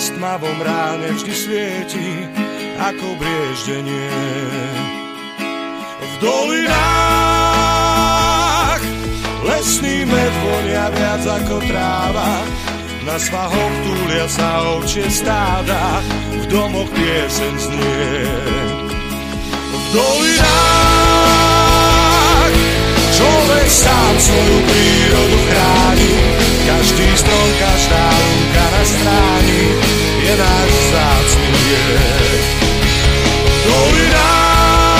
[0.00, 2.24] Jeho jas tmavom ráne vždy svieti,
[2.80, 4.08] ako brieždenie.
[6.00, 7.20] V dolinách
[9.44, 12.48] lesný med vonia viac ako tráva.
[13.04, 16.00] Na svahoch túlia sa ovčie stáda,
[16.32, 18.24] v domoch pieseň znie.
[19.68, 20.40] V dolinách
[23.20, 26.39] človek sám svoju prírodu chráni,
[26.70, 29.62] každý strom, každá lúka na stráni
[30.22, 32.46] je náš zácný liek.
[33.66, 34.94] Dolinách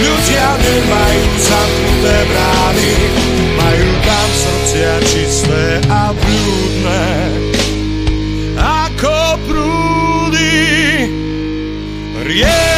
[0.00, 2.92] ľudia nemajú zamknuté brány,
[3.52, 7.36] majú tam srdcia čisté a blúdne,
[8.56, 10.56] ako prúdy
[12.24, 12.75] riek.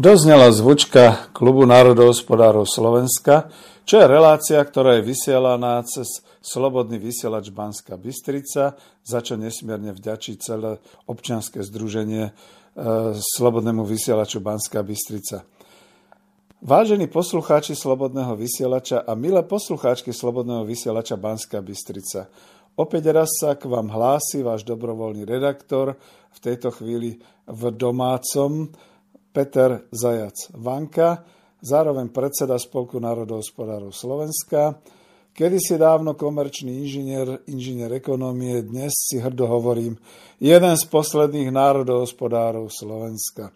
[0.00, 3.52] Doznela zvučka Klubu národohospodárov Slovenska,
[3.84, 10.40] čo je relácia, ktorá je vysielaná cez Slobodný vysielač Banska Bystrica, za čo nesmierne vďačí
[10.40, 12.32] celé občianske združenie e,
[13.12, 15.44] Slobodnému vysielaču Banska Bystrica.
[16.64, 22.32] Vážení poslucháči Slobodného vysielača a milé poslucháčky Slobodného vysielača Banska Bystrica,
[22.72, 25.92] opäť raz sa k vám hlási váš dobrovoľný redaktor,
[26.32, 28.72] v tejto chvíli v domácom,
[29.30, 31.22] Peter Zajac Vanka,
[31.62, 34.82] zároveň predseda Spolku národohospodárov Slovenska,
[35.30, 39.94] kedysi dávno komerčný inžinier, inžinier ekonómie, dnes si hrdo hovorím,
[40.42, 43.54] jeden z posledných národohospodárov Slovenska.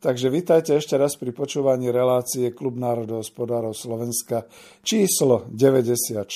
[0.00, 4.44] Takže vítajte ešte raz pri počúvaní relácie Klub národohospodárov Slovenska
[4.84, 6.28] číslo 94.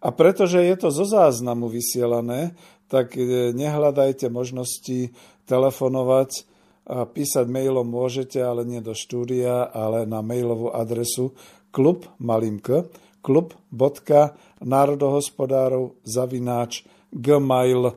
[0.00, 2.56] A pretože je to zo záznamu vysielané,
[2.88, 5.12] tak e, nehľadajte možnosti
[5.44, 6.48] telefonovať
[6.90, 11.38] a písať mailom môžete, ale nie do štúdia, ale na mailovú adresu
[11.70, 12.90] klub malimk
[13.22, 16.82] klub.národohospodárov zavináč
[17.14, 17.94] gmail.com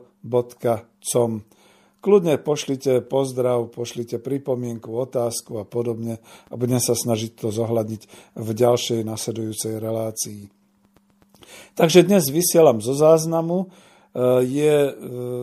[2.04, 6.20] Kľudne pošlite pozdrav, pošlite pripomienku, otázku a podobne
[6.52, 10.52] a budem sa snažiť to zohľadniť v ďalšej nasledujúcej relácii.
[11.72, 13.72] Takže dnes vysielam zo záznamu.
[14.44, 14.92] Je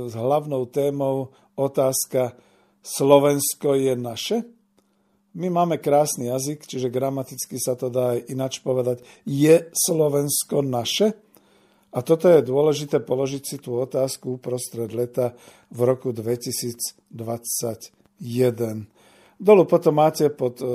[0.06, 2.38] s hlavnou témou otázka
[2.82, 4.38] Slovensko je naše?
[5.32, 9.00] My máme krásny jazyk, čiže gramaticky sa to dá aj inač povedať.
[9.24, 11.16] Je Slovensko naše?
[11.92, 15.36] A toto je dôležité položiť si tú otázku uprostred leta
[15.72, 17.00] v roku 2021.
[19.42, 20.68] Dolu potom máte pod e,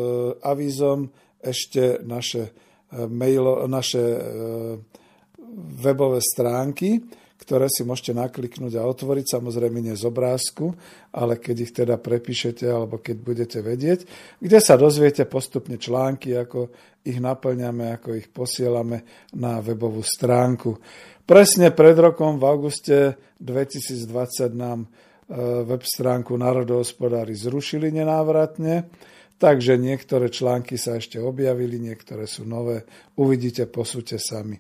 [0.45, 1.09] avízom
[1.41, 2.53] ešte naše,
[2.93, 4.21] e, mailo, naše e,
[5.81, 7.01] webové stránky,
[7.47, 10.75] ktoré si môžete nakliknúť a otvoriť, samozrejme nie z obrázku,
[11.15, 14.03] ale keď ich teda prepíšete alebo keď budete vedieť,
[14.43, 16.75] kde sa dozviete postupne články, ako
[17.07, 20.75] ich naplňame, ako ich posielame na webovú stránku.
[21.23, 22.97] Presne pred rokom v auguste
[23.39, 24.89] 2020 nám e,
[25.63, 28.91] web stránku Národohospodári zrušili nenávratne,
[29.37, 32.89] Takže niektoré články sa ešte objavili, niektoré sú nové.
[33.21, 34.57] Uvidíte, posúďte sami.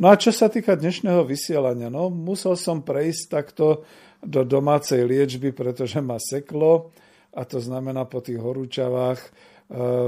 [0.00, 3.84] No a čo sa týka dnešného vysielania, no musel som prejsť takto
[4.22, 6.94] do domácej liečby, pretože ma seklo
[7.34, 9.28] a to znamená po tých horúčavách e,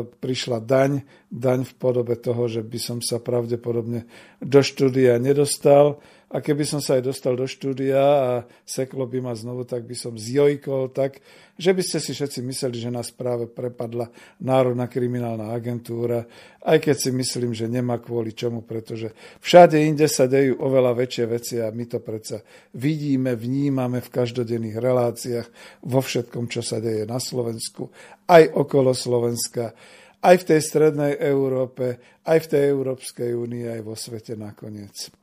[0.09, 4.09] prišla daň, daň v podobe toho, že by som sa pravdepodobne
[4.41, 6.01] do štúdia nedostal
[6.35, 8.31] a keby som sa aj dostal do štúdia a
[8.67, 11.23] seklo by ma znovu, tak by som zjojkol tak,
[11.55, 14.11] že by ste si všetci mysleli, že nás práve prepadla
[14.43, 16.27] Národná kriminálna agentúra,
[16.67, 21.25] aj keď si myslím, že nemá kvôli čomu, pretože všade inde sa dejú oveľa väčšie
[21.31, 22.43] veci a my to predsa
[22.75, 25.49] vidíme, vnímame v každodenných reláciách,
[25.87, 27.95] vo všetkom, čo sa deje na Slovensku,
[28.27, 29.71] aj okolo Slovenska,
[30.19, 35.15] aj v tej strednej Európe, aj v tej Európskej únii, aj vo svete nakoniec.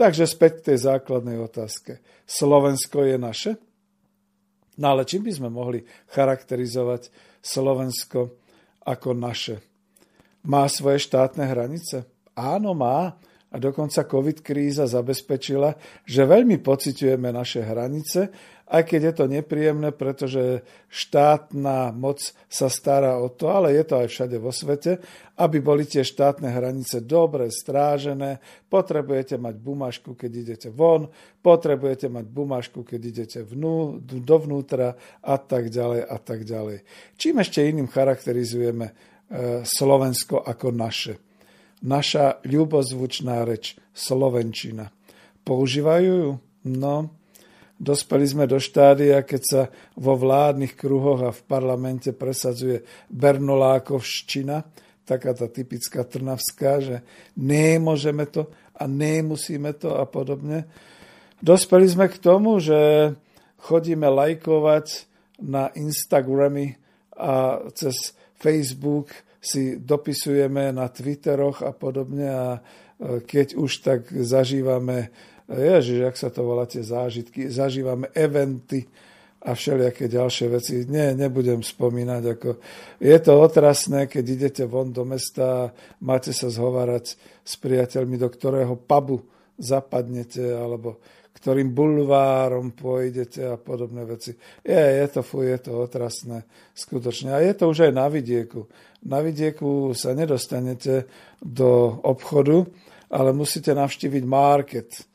[0.00, 2.00] Takže späť k tej základnej otázke.
[2.24, 3.52] Slovensko je naše?
[4.80, 7.12] No ale čím by sme mohli charakterizovať
[7.44, 8.32] Slovensko
[8.80, 9.60] ako naše?
[10.48, 12.08] Má svoje štátne hranice?
[12.32, 13.12] Áno, má.
[13.52, 15.76] A dokonca COVID kríza zabezpečila,
[16.08, 18.32] že veľmi pociťujeme naše hranice
[18.70, 23.98] aj keď je to nepríjemné, pretože štátna moc sa stará o to, ale je to
[23.98, 25.02] aj všade vo svete,
[25.42, 28.38] aby boli tie štátne hranice dobre strážené.
[28.70, 31.10] Potrebujete mať bumášku, keď idete von,
[31.42, 36.86] potrebujete mať bumášku, keď idete vnú, dovnútra a tak ďalej a tak ďalej.
[37.18, 38.92] Čím ešte iným charakterizujeme e,
[39.66, 41.18] Slovensko ako naše?
[41.82, 44.94] Naša ľubozvučná reč, slovenčina.
[45.42, 46.32] Používajú ju?
[46.70, 47.19] No,
[47.80, 49.62] Dospeli sme do štádia, keď sa
[49.96, 54.68] vo vládnych kruhoch a v parlamente presadzuje Bernolákovština,
[55.08, 56.96] taká tá typická trnavská, že
[57.40, 60.68] nemôžeme to a nemusíme to a podobne.
[61.40, 63.16] Dospeli sme k tomu, že
[63.64, 65.08] chodíme lajkovať
[65.40, 66.76] na Instagramy
[67.16, 69.08] a cez Facebook
[69.40, 72.60] si dopisujeme na Twitteroch a podobne a e,
[73.24, 75.08] keď už tak zažívame
[75.50, 78.86] Ježiš, jak sa to volá, tie zážitky, zažívame eventy
[79.40, 80.74] a všelijaké ďalšie veci.
[80.86, 82.22] Nie, nebudem spomínať.
[82.36, 82.48] Ako...
[83.00, 85.70] Je to otrasné, keď idete von do mesta a
[86.04, 89.24] máte sa zhovárať s priateľmi, do ktorého pubu
[89.56, 91.00] zapadnete, alebo
[91.40, 94.36] ktorým bulvárom pôjdete a podobné veci.
[94.60, 96.44] Je, je to fuj, je to otrasné,
[96.76, 97.32] skutočne.
[97.32, 98.68] A je to už aj na vidieku.
[99.08, 101.08] Na vidieku sa nedostanete
[101.40, 102.68] do obchodu,
[103.08, 105.09] ale musíte navštíviť market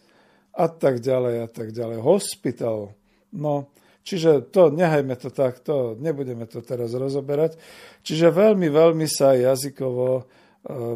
[0.56, 2.00] a tak ďalej a tak ďalej.
[2.00, 2.96] Hospital.
[3.36, 3.68] No,
[4.08, 7.60] čiže to, nehajme to tak, to, nebudeme to teraz rozoberať.
[8.08, 10.24] Čiže veľmi, veľmi sa jazykovo e,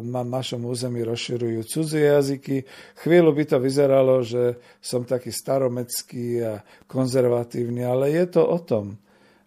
[0.00, 2.64] na našom území rozširujú cudzie jazyky.
[3.04, 6.52] Chvíľu by to vyzeralo, že som taký staromecký a
[6.88, 8.96] konzervatívny, ale je to o tom.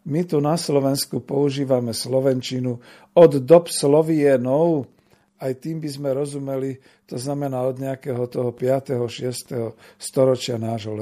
[0.06, 2.78] My tu na Slovensku používame slovenčinu
[3.18, 4.93] od dob slovienov,
[5.44, 8.96] aj tým by sme rozumeli, to znamená od nejakého toho 5.
[8.96, 10.00] 6.
[10.00, 10.96] storočia nášho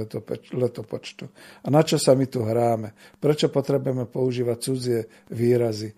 [0.50, 1.26] letopočtu.
[1.62, 2.98] A na čo sa my tu hráme?
[3.22, 5.94] Prečo potrebujeme používať cudzie výrazy?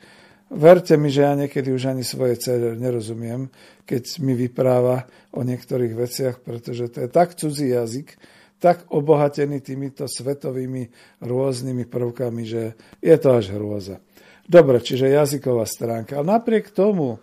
[0.54, 3.50] Verte mi, že ja niekedy už ani svoje cere nerozumiem,
[3.88, 8.14] keď mi vypráva o niektorých veciach, pretože to je tak cudzí jazyk,
[8.62, 10.94] tak obohatený týmito svetovými
[11.26, 13.98] rôznymi prvkami, že je to až hrôza.
[14.44, 16.20] Dobre, čiže jazyková stránka.
[16.20, 17.18] Ale napriek tomu,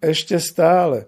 [0.00, 1.06] ešte stále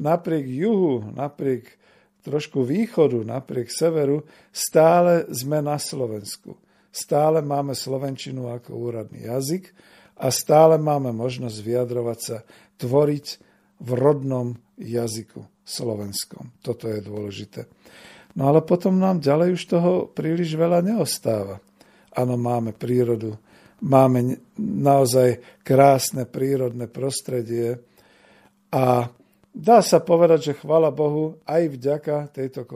[0.00, 1.76] napriek juhu, napriek
[2.24, 6.56] trošku východu, napriek severu, stále sme na Slovensku.
[6.90, 9.70] Stále máme slovenčinu ako úradný jazyk
[10.18, 12.36] a stále máme možnosť vyjadrovať sa,
[12.80, 13.26] tvoriť
[13.80, 16.50] v rodnom jazyku slovenskom.
[16.60, 17.70] Toto je dôležité.
[18.34, 21.62] No ale potom nám ďalej už toho príliš veľa neostáva.
[22.10, 23.38] Áno, máme prírodu,
[23.80, 27.78] máme naozaj krásne prírodné prostredie,
[28.70, 29.10] a
[29.50, 32.66] dá sa povedať, že chvala Bohu, aj vďaka tejto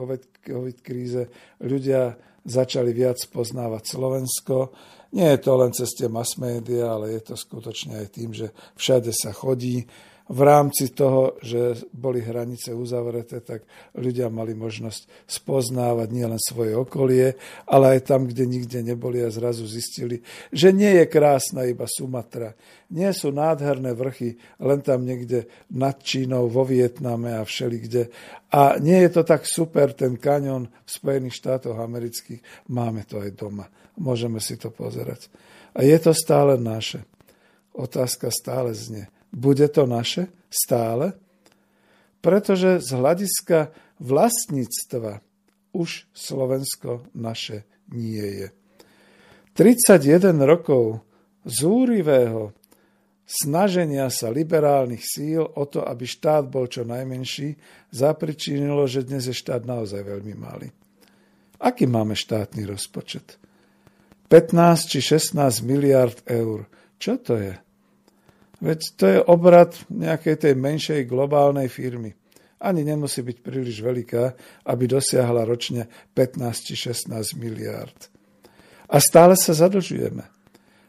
[0.43, 1.27] COVID kríze
[1.63, 4.75] ľudia začali viac poznávať Slovensko.
[5.15, 8.51] Nie je to len cez tie mass media, ale je to skutočne aj tým, že
[8.77, 9.87] všade sa chodí,
[10.25, 13.61] v rámci toho, že boli hranice uzavreté, tak
[13.93, 17.37] ľudia mali možnosť spoznávať nielen svoje okolie,
[17.69, 22.57] ale aj tam, kde nikde neboli a zrazu zistili, že nie je krásna iba Sumatra.
[22.89, 28.09] Nie sú nádherné vrchy len tam niekde nad Čínou, vo Vietname a všelikde.
[28.49, 32.41] A nie je to tak super, ten kanion v Spojených štátoch amerických.
[32.73, 33.69] Máme to aj doma.
[34.01, 35.29] Môžeme si to pozerať.
[35.77, 37.05] A je to stále naše.
[37.77, 39.05] Otázka stále znie
[39.35, 41.11] bude to naše stále?
[42.23, 45.19] Pretože z hľadiska vlastníctva
[45.75, 48.47] už Slovensko naše nie je.
[49.59, 51.03] 31 rokov
[51.43, 52.55] zúrivého
[53.27, 57.55] snaženia sa liberálnych síl o to, aby štát bol čo najmenší,
[57.91, 60.71] zapričinilo, že dnes je štát naozaj veľmi malý.
[61.59, 63.39] Aký máme štátny rozpočet?
[64.27, 66.67] 15 či 16 miliard eur.
[66.97, 67.64] Čo to je?
[68.65, 72.17] Veď to je obrad nejakej tej menšej globálnej firmy.
[72.57, 74.23] Ani nemusí byť príliš veľká,
[74.65, 75.85] aby dosiahla ročne
[76.17, 78.09] 15 či 16 miliard.
[78.89, 80.35] A stále sa zadlžujeme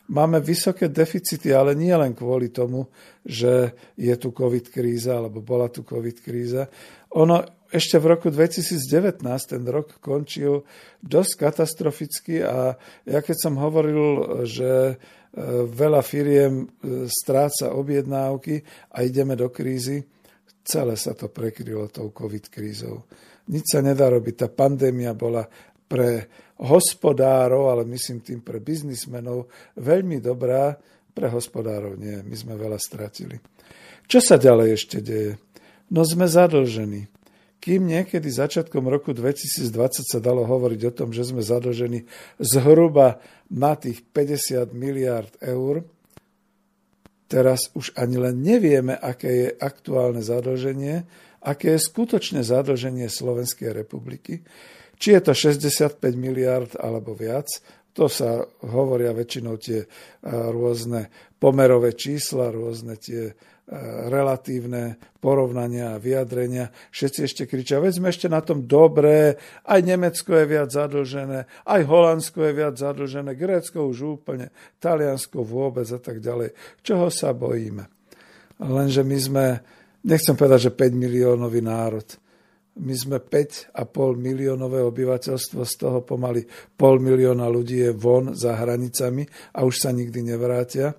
[0.08, 2.86] máme vysoké deficity, ale nie len kvôli tomu,
[3.26, 6.70] že je tu COVID kríza, alebo bola tu COVID kríza.
[7.18, 10.62] Ono ešte v roku 2019 ten rok končil
[11.02, 15.02] dosť katastroficky a ja keď som hovoril, že
[15.68, 16.66] veľa firiem e,
[17.12, 18.64] stráca objednávky
[18.96, 20.00] a ideme do krízy,
[20.64, 23.04] celé sa to prekrylo tou COVID krízou.
[23.52, 24.34] Nič sa nedá robiť.
[24.34, 25.46] Tá pandémia bola
[25.86, 26.26] pre
[26.58, 29.46] hospodárov, ale myslím tým pre biznismenov,
[29.78, 30.74] veľmi dobrá,
[31.12, 32.16] pre hospodárov nie.
[32.24, 33.36] My sme veľa stratili.
[34.08, 35.38] Čo sa ďalej ešte deje?
[35.92, 37.06] No sme zadlžení.
[37.58, 42.06] Kým niekedy začiatkom roku 2020 sa dalo hovoriť o tom, že sme zadlžení
[42.38, 43.18] zhruba
[43.50, 45.82] na tých 50 miliard eur,
[47.26, 51.06] teraz už ani len nevieme, aké je aktuálne zadlženie,
[51.42, 54.46] aké je skutočné zadlženie Slovenskej republiky.
[54.96, 57.50] Či je to 65 miliard alebo viac,
[57.96, 59.88] to sa hovoria väčšinou tie e,
[60.28, 61.08] rôzne
[61.40, 63.32] pomerové čísla, rôzne tie
[64.06, 66.70] relatívne porovnania a vyjadrenia.
[66.94, 69.34] Všetci ešte kričia, veď sme ešte na tom dobré,
[69.66, 75.86] aj Nemecko je viac zadlžené, aj Holandsko je viac zadlžené, Grécko už úplne, Taliansko vôbec
[75.90, 76.54] a tak ďalej.
[76.86, 77.90] Čoho sa bojíme?
[78.62, 79.44] Lenže my sme,
[80.06, 82.06] nechcem povedať, že 5 miliónový národ.
[82.76, 83.74] My sme 5,5
[84.14, 86.46] miliónové obyvateľstvo, z toho pomaly
[86.78, 89.26] pol milióna ľudí je von za hranicami
[89.58, 90.94] a už sa nikdy nevrátia.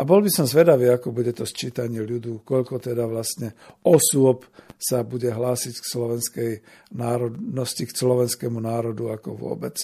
[0.00, 3.52] A bol by som zvedavý, ako bude to sčítanie ľudu, koľko teda vlastne
[3.84, 4.48] osôb
[4.80, 6.52] sa bude hlásiť k slovenskej
[6.96, 9.76] národnosti, k slovenskému národu ako vôbec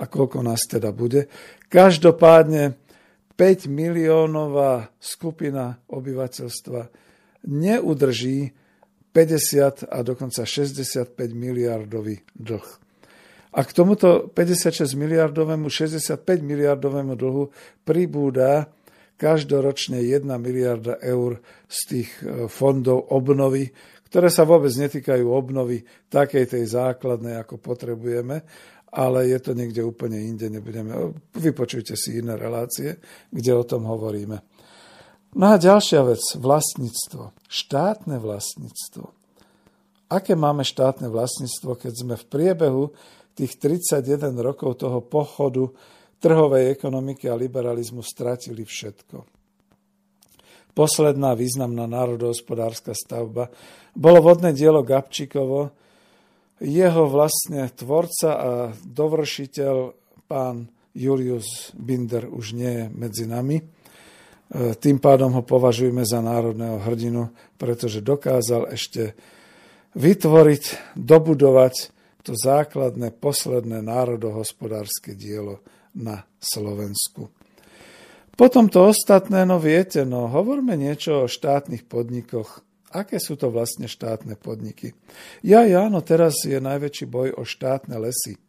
[0.00, 1.28] a koľko nás teda bude.
[1.68, 2.80] Každopádne
[3.36, 6.80] 5 miliónová skupina obyvateľstva
[7.44, 8.56] neudrží
[9.12, 12.68] 50 a dokonca 65 miliardový dlh.
[13.50, 17.52] A k tomuto 56 miliardovému, 65 miliardovému dlhu
[17.84, 18.72] pribúda
[19.20, 23.68] každoročne 1 miliarda eur z tých e, fondov obnovy,
[24.08, 28.40] ktoré sa vôbec netýkajú obnovy takej tej základnej, ako potrebujeme,
[28.90, 30.48] ale je to niekde úplne inde.
[30.48, 32.96] Nebudeme, vypočujte si iné relácie,
[33.28, 34.40] kde o tom hovoríme.
[35.36, 37.30] No a ďalšia vec, vlastníctvo.
[37.46, 39.14] Štátne vlastníctvo.
[40.10, 42.84] Aké máme štátne vlastníctvo, keď sme v priebehu
[43.38, 45.70] tých 31 rokov toho pochodu
[46.20, 49.24] trhovej ekonomiky a liberalizmu stratili všetko.
[50.70, 53.50] Posledná významná národohospodárska stavba
[53.96, 55.74] bolo vodné dielo Gabčíkovo.
[56.60, 58.50] Jeho vlastne tvorca a
[58.84, 59.74] dovršiteľ
[60.30, 63.58] pán Julius Binder už nie je medzi nami
[64.50, 69.14] E, tým pádom ho považujeme za národného hrdinu, pretože dokázal ešte
[69.94, 71.74] vytvoriť, dobudovať
[72.26, 75.62] to základné, posledné národohospodárske dielo
[75.96, 77.30] na Slovensku.
[78.40, 82.64] Potom to ostatné, no viete, no hovorme niečo o štátnych podnikoch.
[82.90, 84.96] Aké sú to vlastne štátne podniky?
[85.44, 88.40] Ja, ja, no teraz je najväčší boj o štátne lesy.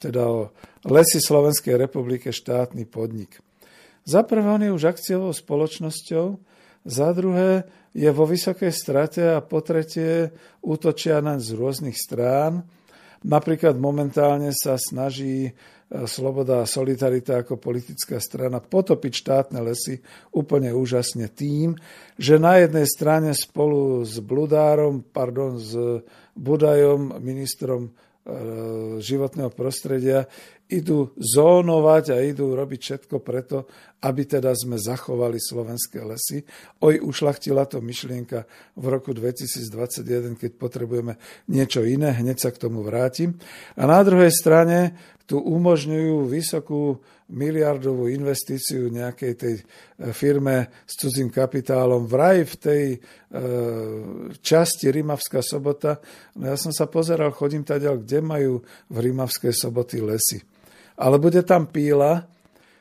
[0.00, 0.50] Teda o
[0.88, 3.38] lesy Slovenskej republike štátny podnik.
[4.08, 6.40] Za prvé, on je už akciovou spoločnosťou,
[6.88, 10.32] za druhé, je vo vysokej strate a po tretie,
[10.64, 12.64] útočia naň z rôznych strán.
[13.20, 15.52] Napríklad momentálne sa snaží
[15.88, 19.96] Sloboda a Solidarita ako politická strana potopiť štátne lesy
[20.36, 21.72] úplne úžasne tým,
[22.20, 25.72] že na jednej strane spolu s Bludárom, pardon, s
[26.36, 27.88] Budajom, ministrom
[28.28, 30.28] E, životného prostredia
[30.68, 33.64] idú zónovať a idú robiť všetko preto,
[34.04, 36.44] aby teda sme zachovali slovenské lesy.
[36.84, 38.44] Oj, ušlachtila to myšlienka
[38.76, 41.16] v roku 2021, keď potrebujeme
[41.48, 43.40] niečo iné, hneď sa k tomu vrátim.
[43.80, 44.94] A na druhej strane
[45.24, 49.62] tu umožňujú vysokú miliardovú investíciu nejakej tej e,
[50.16, 52.08] firme s cudzím kapitálom.
[52.08, 52.98] Vraj v tej e,
[54.40, 56.00] časti Rimavská sobota,
[56.40, 58.52] no ja som sa pozeral, chodím ďal, kde majú
[58.88, 60.40] v Rimavskej soboty lesy.
[60.98, 62.26] Ale bude tam píla,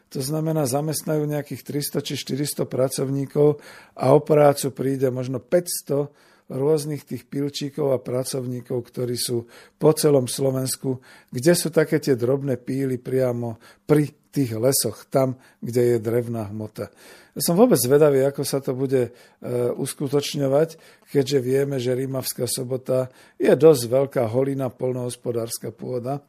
[0.09, 1.61] to znamená, zamestnajú nejakých
[1.93, 3.61] 300 či 400 pracovníkov
[3.93, 10.31] a o prácu príde možno 500 rôznych tých pilčíkov a pracovníkov, ktorí sú po celom
[10.31, 16.47] Slovensku, kde sú také tie drobné píly priamo pri tých lesoch, tam, kde je drevná
[16.47, 16.87] hmota.
[17.35, 19.11] Ja som vôbec zvedavý, ako sa to bude e,
[19.75, 20.69] uskutočňovať,
[21.11, 26.23] keďže vieme, že Rímavská sobota je dosť veľká holina polnohospodárska pôda,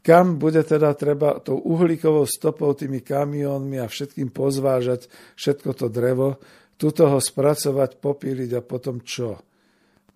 [0.00, 6.40] kam bude teda treba tou uhlíkovou stopou, tými kamiónmi a všetkým pozvážať všetko to drevo,
[6.80, 9.36] tuto ho spracovať, popíliť a potom čo?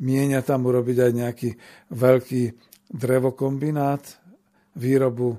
[0.01, 1.51] Mienia tam urobiť aj nejaký
[1.93, 2.43] veľký
[2.91, 4.05] drevokombinát,
[4.75, 5.39] výrobu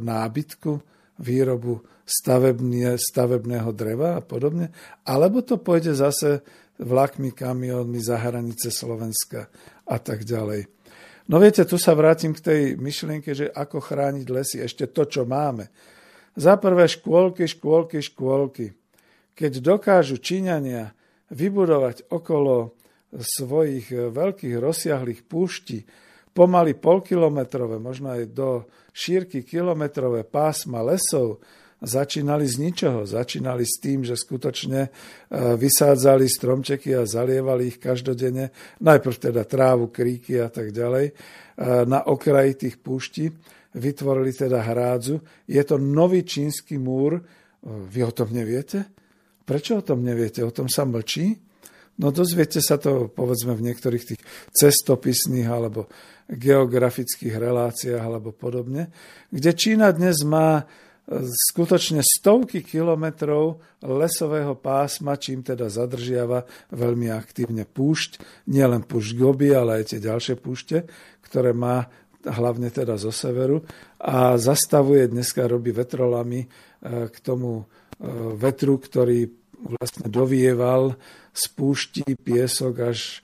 [0.00, 0.72] nábytku,
[1.20, 4.70] výrobu stavebnie, stavebného dreva a podobne,
[5.02, 6.44] alebo to pôjde zase
[6.78, 9.48] vlakmi, kamionmi za hranice Slovenska
[9.88, 10.75] a tak ďalej.
[11.26, 15.22] No viete, tu sa vrátim k tej myšlienke, že ako chrániť lesy, ešte to, čo
[15.26, 15.66] máme.
[16.38, 18.70] Za prvé škôlky, škôlky, škôlky.
[19.34, 20.94] Keď dokážu Číňania
[21.34, 22.78] vybudovať okolo
[23.10, 25.82] svojich veľkých rozsiahlých púští
[26.36, 31.42] pomaly polkilometrové, možno aj do šírky kilometrové pásma lesov,
[31.82, 33.04] začínali z ničoho.
[33.04, 34.90] Začínali s tým, že skutočne e,
[35.56, 41.14] vysádzali stromčeky a zalievali ich každodenne, najprv teda trávu, kríky a tak ďalej, e,
[41.84, 43.28] na okraji tých púští.
[43.76, 45.20] Vytvorili teda hrádzu.
[45.44, 47.20] Je to nový čínsky múr.
[47.20, 47.22] E,
[47.64, 48.88] vy o tom neviete?
[49.44, 50.40] Prečo o tom neviete?
[50.42, 51.36] O tom sa mlčí?
[51.96, 54.20] No dozviete sa to, povedzme, v niektorých tých
[54.52, 55.88] cestopisných alebo
[56.28, 58.92] geografických reláciách alebo podobne,
[59.32, 60.66] kde Čína dnes má
[61.14, 66.42] skutočne stovky kilometrov lesového pásma, čím teda zadržiava
[66.74, 68.18] veľmi aktívne púšť,
[68.50, 70.82] nielen púšť Gobi, ale aj tie ďalšie púšte,
[71.22, 71.86] ktoré má
[72.26, 73.62] hlavne teda zo severu
[74.02, 76.48] a zastavuje, dneska robí vetrolami e,
[77.06, 77.64] k tomu e,
[78.34, 79.30] vetru, ktorý
[79.78, 80.98] vlastne dovieval
[81.30, 83.22] z púšti piesok až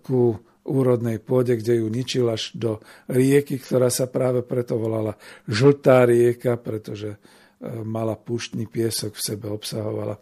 [0.00, 5.16] ku úrodnej pôde, kde ju ničil až do rieky, ktorá sa práve preto volala
[5.48, 7.18] žltá rieka, pretože e,
[7.82, 10.20] mala púštny piesok v sebe obsahovala.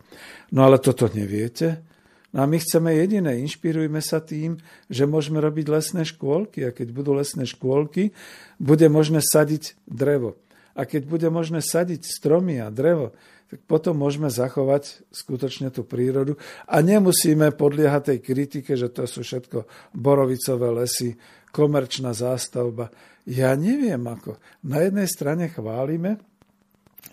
[0.54, 1.82] No ale toto neviete.
[2.30, 4.60] No a my chceme jediné, inšpirujme sa tým,
[4.92, 8.12] že môžeme robiť lesné škôlky a keď budú lesné škôlky,
[8.60, 10.36] bude možné sadiť drevo.
[10.76, 16.34] A keď bude možné sadiť stromy a drevo, tak potom môžeme zachovať skutočne tú prírodu
[16.66, 21.14] a nemusíme podliehať tej kritike, že to sú všetko borovicové lesy,
[21.54, 22.90] komerčná zástavba.
[23.26, 24.38] Ja neviem ako.
[24.66, 26.18] Na jednej strane chválime,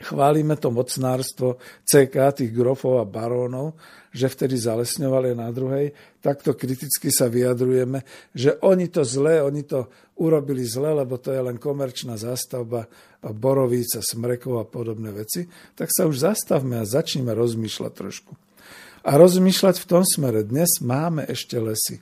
[0.01, 3.77] chválime to mocnárstvo CK, tých grofov a barónov,
[4.13, 9.89] že vtedy zalesňovali na druhej, takto kriticky sa vyjadrujeme, že oni to zle, oni to
[10.21, 12.85] urobili zle, lebo to je len komerčná zástavba
[13.21, 18.33] borovíca, smrekov a podobné veci, tak sa už zastavme a začneme rozmýšľať trošku.
[19.03, 20.47] A rozmýšľať v tom smere.
[20.47, 21.99] Dnes máme ešte lesy.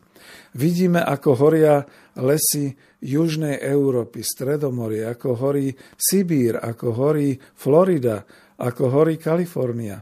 [0.54, 8.22] Vidíme, ako horia lesy južnej Európy, Stredomorie, ako horí Sibír, ako horí Florida,
[8.62, 9.98] ako horí Kalifornia.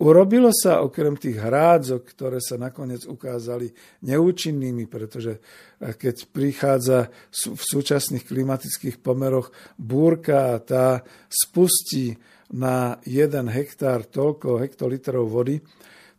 [0.00, 3.68] Urobilo sa okrem tých hrádzok, ktoré sa nakoniec ukázali
[4.08, 12.16] neúčinnými, pretože eh, keď prichádza v súčasných klimatických pomeroch búrka tá spustí
[12.56, 15.60] na jeden hektár toľko hektolitrov vody,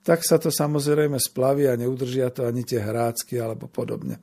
[0.01, 4.17] tak sa to samozrejme splaví a neudržia to ani tie hrácky alebo podobne.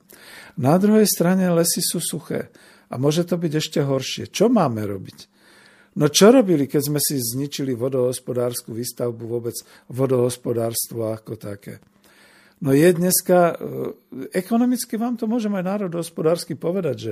[0.59, 2.51] Na druhej strane lesy sú suché
[2.91, 4.27] a môže to byť ešte horšie.
[4.27, 5.39] Čo máme robiť?
[5.99, 9.55] No čo robili, keď sme si zničili vodohospodárskú výstavbu, vôbec
[9.89, 11.81] vodohospodárstvo ako také?
[12.59, 17.11] No je dneska, e, ekonomicky vám to môžem aj národohospodársky povedať, že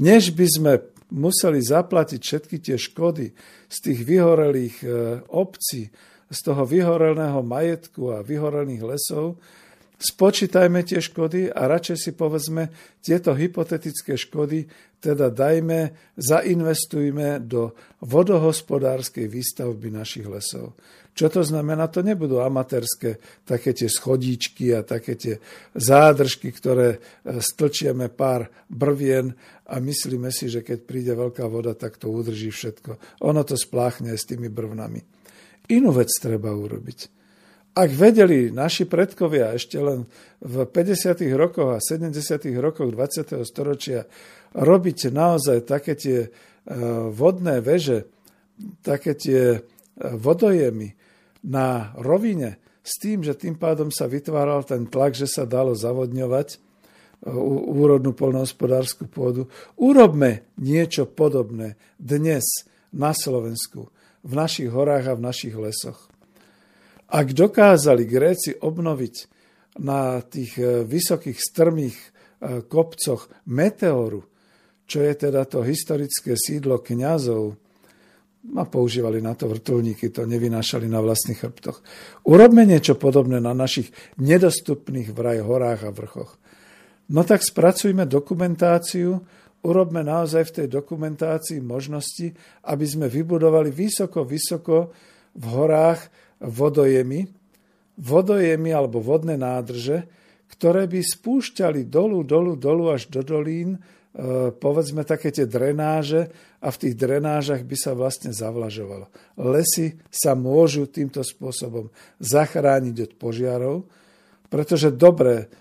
[0.00, 0.72] než by sme
[1.12, 3.36] museli zaplatiť všetky tie škody
[3.68, 4.86] z tých vyhorelých e,
[5.28, 5.92] obcí,
[6.30, 9.38] z toho vyhorelného majetku a vyhorených lesov,
[9.96, 12.68] spočítajme tie škody a radšej si povedzme
[13.00, 14.68] tieto hypotetické škody,
[15.00, 17.72] teda dajme, zainvestujme do
[18.04, 20.76] vodohospodárskej výstavby našich lesov.
[21.16, 21.88] Čo to znamená?
[21.88, 23.16] To nebudú amatérske
[23.48, 25.40] také tie schodíčky a také tie
[25.72, 29.32] zádržky, ktoré e, stlčieme pár brvien
[29.64, 33.24] a myslíme si, že keď príde veľká voda, tak to udrží všetko.
[33.24, 35.15] Ono to spláchne s tými brvnami.
[35.68, 37.16] Inú vec treba urobiť
[37.76, 40.08] ak vedeli naši predkovia ešte len
[40.40, 41.28] v 50.
[41.36, 42.16] rokoch a 70.
[42.56, 43.44] rokoch 20.
[43.44, 44.08] storočia
[44.56, 46.28] robiť naozaj také tie e,
[47.12, 48.08] vodné veže,
[48.80, 49.58] také tie e,
[50.00, 50.96] vodojemy
[51.44, 56.48] na rovine, s tým, že tým pádom sa vytváral ten tlak, že sa dalo zavodňovať
[56.48, 56.58] e,
[57.76, 59.52] úrodnú polnohospodárskú pôdu.
[59.76, 63.92] Urobme niečo podobné dnes na Slovensku,
[64.26, 66.10] v našich horách a v našich lesoch.
[67.06, 69.14] Ak dokázali Gréci obnoviť
[69.78, 72.06] na tých e, vysokých strmých e,
[72.66, 74.26] kopcoch meteoru,
[74.90, 77.54] čo je teda to historické sídlo kňazov,
[78.54, 81.82] a používali na to vrtulníky, to nevynášali na vlastných chrbtoch.
[82.30, 83.90] Urobme niečo podobné na našich
[84.22, 86.38] nedostupných vraj horách a vrchoch.
[87.10, 89.18] No tak spracujme dokumentáciu,
[89.66, 92.30] urobme naozaj v tej dokumentácii možnosti,
[92.70, 94.94] aby sme vybudovali vysoko, vysoko
[95.34, 96.06] v horách
[96.38, 97.26] vodojemy,
[97.98, 100.06] vodojemy alebo vodné nádrže,
[100.46, 103.82] ktoré by spúšťali dolu, dolu, dolu až do dolín
[104.16, 106.32] E, povedzme také tie drenáže
[106.64, 109.12] a v tých drenážach by sa vlastne zavlažovalo.
[109.36, 113.84] Lesy sa môžu týmto spôsobom zachrániť od požiarov,
[114.48, 115.52] pretože dobre,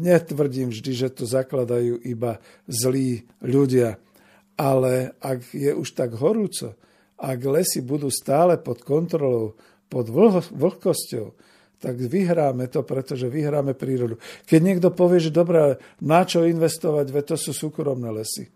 [0.00, 4.00] netvrdím vždy, že to zakladajú iba zlí ľudia,
[4.58, 6.74] ale ak je už tak horúco,
[7.20, 9.54] ak lesy budú stále pod kontrolou,
[9.92, 10.08] pod
[10.50, 11.36] vlhkosťou,
[11.80, 14.20] tak vyhráme to, pretože vyhráme prírodu.
[14.44, 18.52] Keď niekto povie, že dobré, na čo investovať, veď to sú súkromné lesy.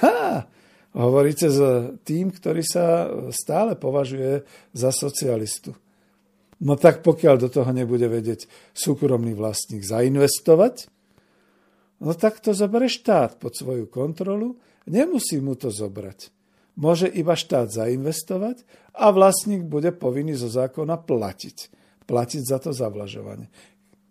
[0.00, 0.48] Ha!
[0.92, 1.60] Hovoríte s
[2.04, 4.44] tým, ktorý sa stále považuje
[4.76, 5.72] za socialistu.
[6.62, 10.86] No tak pokiaľ do toho nebude vedieť súkromný vlastník zainvestovať,
[11.98, 14.54] no tak to zoberie štát pod svoju kontrolu,
[14.86, 16.30] nemusí mu to zobrať.
[16.78, 18.62] Môže iba štát zainvestovať
[18.94, 23.48] a vlastník bude povinný zo zákona platiť platiť za to zavlažovanie.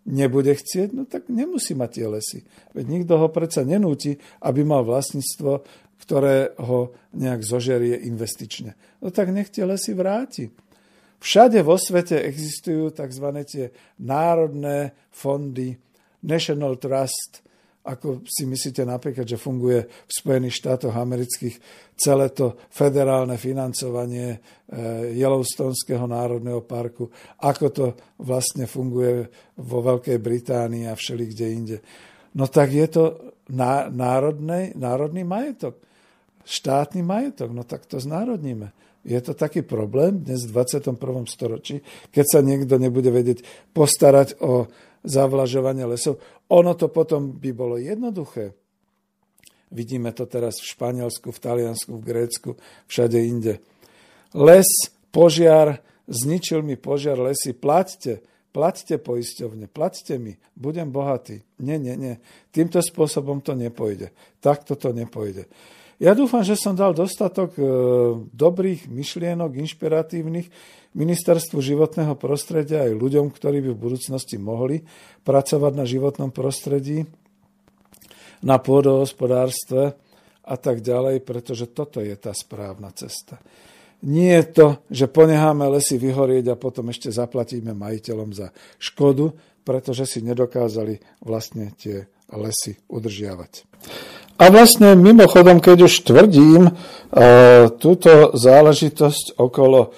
[0.10, 2.40] Nebude chcieť, no tak nemusí mať tie lesy.
[2.74, 5.62] Veď nikto ho predsa nenúti, aby mal vlastníctvo,
[6.02, 8.74] ktoré ho nejak zožerie investične.
[8.98, 10.50] No tak nech tie lesy vráti.
[11.22, 13.28] Všade vo svete existujú tzv.
[13.46, 13.70] tie
[14.02, 15.78] národné fondy,
[16.26, 17.46] National Trust,
[17.82, 21.58] ako si myslíte napríklad, že funguje v Spojených štátoch amerických
[21.98, 27.10] celé to federálne financovanie eh, Yellowstoneského národného parku,
[27.42, 27.86] ako to
[28.22, 29.30] vlastne funguje
[29.62, 31.78] vo Veľkej Británii a všeli kde inde.
[32.38, 33.04] No tak je to
[33.94, 35.78] národný, národný majetok,
[36.46, 38.74] štátny majetok, no tak to znárodníme.
[39.02, 40.94] Je to taký problém dnes v 21.
[41.26, 41.82] storočí,
[42.14, 43.42] keď sa niekto nebude vedieť
[43.74, 44.70] postarať o
[45.02, 46.22] zavlažovanie lesov.
[46.54, 48.54] Ono to potom by bolo jednoduché.
[49.72, 52.50] Vidíme to teraz v Španielsku, v Taliansku, v Grécku,
[52.92, 53.64] všade inde.
[54.36, 54.68] Les,
[55.10, 55.80] požiar,
[56.12, 61.42] zničil mi požiar lesy, plaťte, plaťte poisťovne, plaťte mi, budem bohatý.
[61.64, 62.20] Nie, nie, nie.
[62.52, 64.12] Týmto spôsobom to nepojde.
[64.44, 65.48] Takto to nepojde.
[66.02, 67.64] Ja dúfam, že som dal dostatok e,
[68.34, 70.50] dobrých myšlienok, inšpiratívnych
[70.98, 74.82] ministerstvu životného prostredia aj ľuďom, ktorí by v budúcnosti mohli
[75.22, 77.06] pracovať na životnom prostredí,
[78.42, 79.94] na pôdohospodárstve
[80.42, 83.38] a tak ďalej, pretože toto je tá správna cesta.
[84.02, 88.50] Nie je to, že ponecháme lesy vyhorieť a potom ešte zaplatíme majiteľom za
[88.82, 89.30] škodu,
[89.62, 93.70] pretože si nedokázali vlastne tie lesy udržiavať.
[94.42, 96.72] A vlastne mimochodom, keď už tvrdím e,
[97.78, 99.90] túto záležitosť okolo e,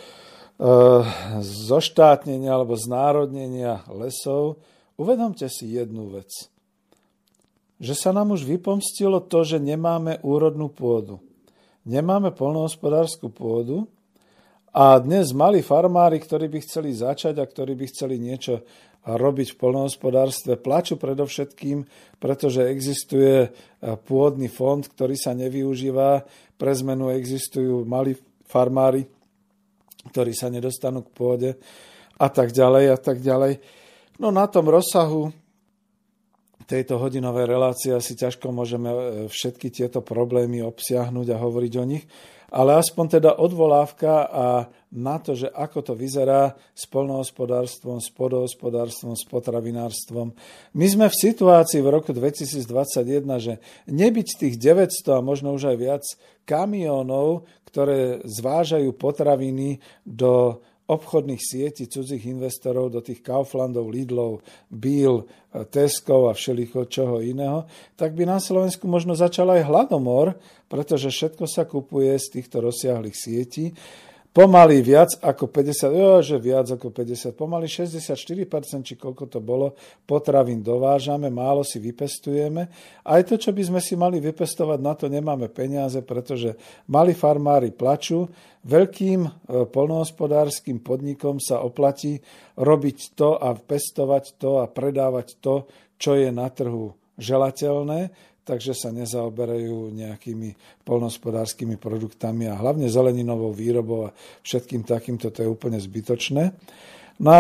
[1.40, 4.60] zoštátnenia alebo znárodnenia lesov,
[5.00, 6.52] uvedomte si jednu vec.
[7.80, 11.24] Že sa nám už vypomstilo to, že nemáme úrodnú pôdu.
[11.88, 13.88] Nemáme polnohospodárskú pôdu
[14.76, 18.60] a dnes mali farmári, ktorí by chceli začať a ktorí by chceli niečo
[19.04, 20.56] robiť v polnohospodárstve.
[20.56, 21.84] Plaču predovšetkým,
[22.24, 23.50] pretože existuje e,
[24.08, 26.24] pôdny fond, ktorý sa nevyužíva.
[26.56, 28.16] Pre zmenu existujú malí
[28.48, 29.04] farmári,
[30.08, 31.50] ktorí sa nedostanú k pôde
[32.16, 33.60] a tak ďalej a tak ďalej.
[34.24, 35.36] No na tom rozsahu
[36.64, 42.08] tejto hodinovej relácie asi ťažko môžeme e, všetky tieto problémy obsiahnuť a hovoriť o nich
[42.54, 44.46] ale aspoň teda odvolávka a
[44.94, 50.38] na to, že ako to vyzerá s polnohospodárstvom, s podohospodárstvom, s potravinárstvom.
[50.78, 53.58] My sme v situácii v roku 2021, že
[53.90, 56.06] nebyť tých 900 a možno už aj viac
[56.46, 65.24] kamionov, ktoré zvážajú potraviny do obchodných sietí cudzích investorov do tých Kauflandov, Lidlov, Bill,
[65.72, 67.64] Tesco a všeliko čoho iného,
[67.96, 70.36] tak by na Slovensku možno začal aj hladomor,
[70.68, 73.72] pretože všetko sa kupuje z týchto rozsiahlých sietí
[74.34, 79.78] pomaly viac ako 50, jo, že viac ako 50, pomaly 64%, či koľko to bolo,
[80.10, 82.66] potravín dovážame, málo si vypestujeme.
[83.06, 86.58] Aj to, čo by sme si mali vypestovať, na to nemáme peniaze, pretože
[86.90, 88.26] mali farmári plačú,
[88.66, 89.30] veľkým e,
[89.70, 92.18] polnohospodárským podnikom sa oplatí
[92.58, 95.70] robiť to a pestovať to a predávať to,
[96.02, 104.12] čo je na trhu želateľné, takže sa nezaoberajú nejakými polnospodárskymi produktami a hlavne zeleninovou výrobou
[104.12, 106.52] a všetkým takýmto, to je úplne zbytočné.
[107.24, 107.36] No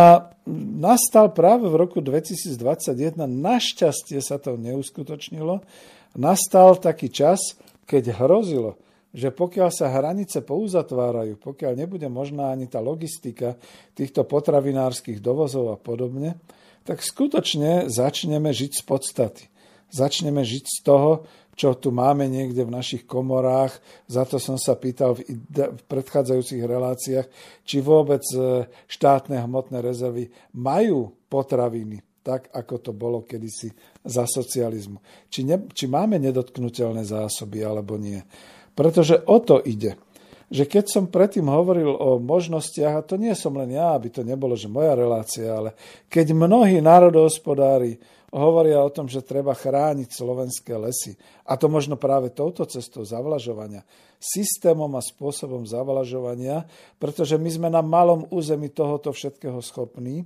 [0.79, 5.65] nastal práve v roku 2021, našťastie sa to neuskutočnilo,
[6.15, 8.79] nastal taký čas, keď hrozilo,
[9.13, 13.59] že pokiaľ sa hranice pouzatvárajú, pokiaľ nebude možná ani tá logistika
[13.93, 16.39] týchto potravinárskych dovozov a podobne,
[16.83, 19.43] tak skutočne začneme žiť z podstaty.
[19.93, 21.21] Začneme žiť z toho,
[21.53, 23.77] čo tu máme niekde v našich komorách.
[24.09, 27.27] Za to som sa pýtal v, v predchádzajúcich reláciách,
[27.61, 33.69] či vôbec e, štátne hmotné rezervy majú potraviny, tak ako to bolo kedysi
[34.01, 34.97] za socializmu.
[35.29, 38.17] Či, ne, či máme nedotknutelné zásoby alebo nie.
[38.73, 39.93] Pretože o to ide.
[40.49, 44.25] Že keď som predtým hovoril o možnostiach, a to nie som len ja, aby to
[44.25, 45.77] nebolo, že moja relácia, ale
[46.09, 47.97] keď mnohí národohospodári
[48.33, 51.13] hovoria o tom, že treba chrániť slovenské lesy.
[51.45, 53.85] A to možno práve touto cestou zavlažovania,
[54.17, 56.65] systémom a spôsobom zavlažovania,
[56.97, 60.25] pretože my sme na malom území tohoto všetkého schopní.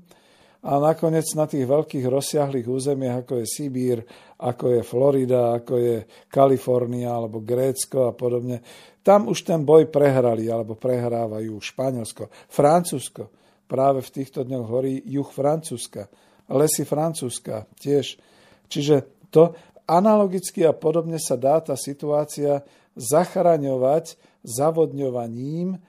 [0.63, 4.00] A nakoniec na tých veľkých rozsiahlých územiach, ako je Sibír,
[4.41, 5.96] ako je Florida, ako je
[6.32, 8.63] Kalifornia alebo Grécko a podobne,
[9.06, 13.32] tam už ten boj prehrali alebo prehrávajú Španielsko, Francúzsko.
[13.67, 16.08] Práve v týchto dňoch horí juh Francúzska
[16.51, 18.19] lesy Francúzska tiež.
[18.67, 19.55] Čiže to
[19.88, 22.63] analogicky a podobne sa dá tá situácia
[22.97, 25.79] zachraňovať zavodňovaním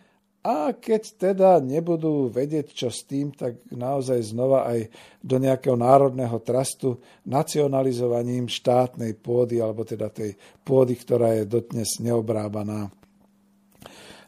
[0.48, 6.38] a keď teda nebudú vedieť, čo s tým, tak naozaj znova aj do nejakého národného
[6.40, 12.88] trastu nacionalizovaním štátnej pôdy, alebo teda tej pôdy, ktorá je dotnes neobrábaná.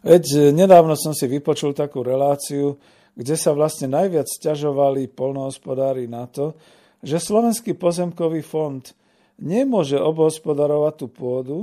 [0.03, 2.75] Veď nedávno som si vypočul takú reláciu,
[3.15, 6.55] kde sa vlastne najviac stiažovali polnohospodári na to,
[7.01, 8.85] že Slovenský pozemkový fond
[9.41, 11.59] nemôže obhospodarovať tú pôdu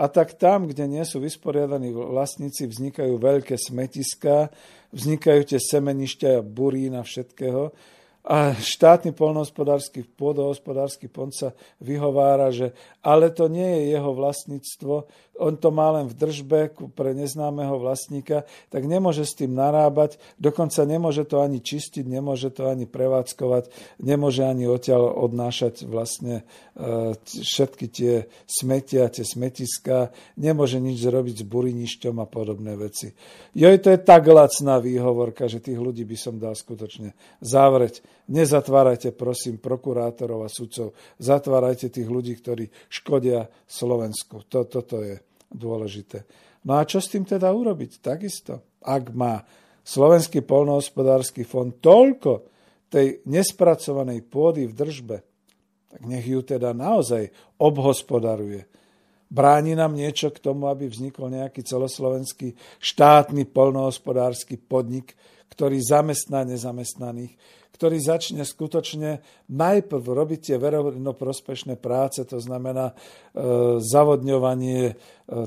[0.00, 4.48] a tak tam, kde nie sú vysporiadaní vlastníci, vznikajú veľké smetiská,
[4.96, 7.76] vznikajú tie semenišťa, burín a všetkého.
[8.20, 14.94] A štátny polnohospodársky, pôdohospodársky fond sa vyhovára, že ale to nie je jeho vlastníctvo,
[15.40, 16.60] on to má len v držbe
[16.92, 22.68] pre neznámeho vlastníka, tak nemôže s tým narábať, dokonca nemôže to ani čistiť, nemôže to
[22.68, 26.44] ani prevádzkovať, nemôže ani odtiaľ odnášať vlastne
[26.76, 33.16] e, všetky tie smetia, tie smetiská, nemôže nič zrobiť s burinišťom a podobné veci.
[33.56, 38.04] Joj, to je tak lacná výhovorka, že tých ľudí by som dal skutočne zavrieť.
[38.30, 40.94] Nezatvárajte, prosím, prokurátorov a sudcov.
[41.18, 44.46] Zatvárajte tých ľudí, ktorí škodia Slovensku.
[44.46, 46.24] To, toto je dôležité.
[46.64, 48.00] No a čo s tým teda urobiť?
[48.00, 49.42] Takisto, ak má
[49.80, 52.46] Slovenský polnohospodársky fond toľko
[52.90, 55.16] tej nespracovanej pôdy v držbe,
[55.90, 58.66] tak nech ju teda naozaj obhospodaruje.
[59.30, 65.14] Bráni nám niečo k tomu, aby vznikol nejaký celoslovenský štátny polnohospodársky podnik,
[65.50, 67.34] ktorý zamestná nezamestnaných,
[67.70, 72.94] ktorý začne skutočne najprv robiť tie verejnoprospešné práce, to znamená e,
[73.80, 74.94] zavodňovanie, e,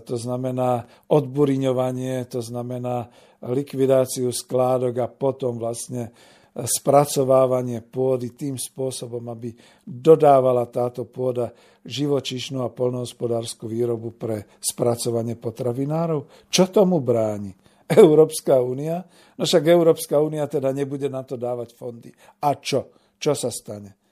[0.02, 3.12] to znamená odburiňovanie, to znamená
[3.44, 6.16] likvidáciu skládok a potom vlastne
[6.54, 11.50] spracovávanie pôdy tým spôsobom, aby dodávala táto pôda
[11.82, 16.48] živočišnú a polnohospodárskú výrobu pre spracovanie potravinárov.
[16.54, 17.52] Čo tomu bráni?
[18.02, 19.04] Európska únia.
[19.36, 22.10] No však Európska únia teda nebude na to dávať fondy.
[22.44, 22.94] A čo?
[23.20, 24.04] Čo sa stane?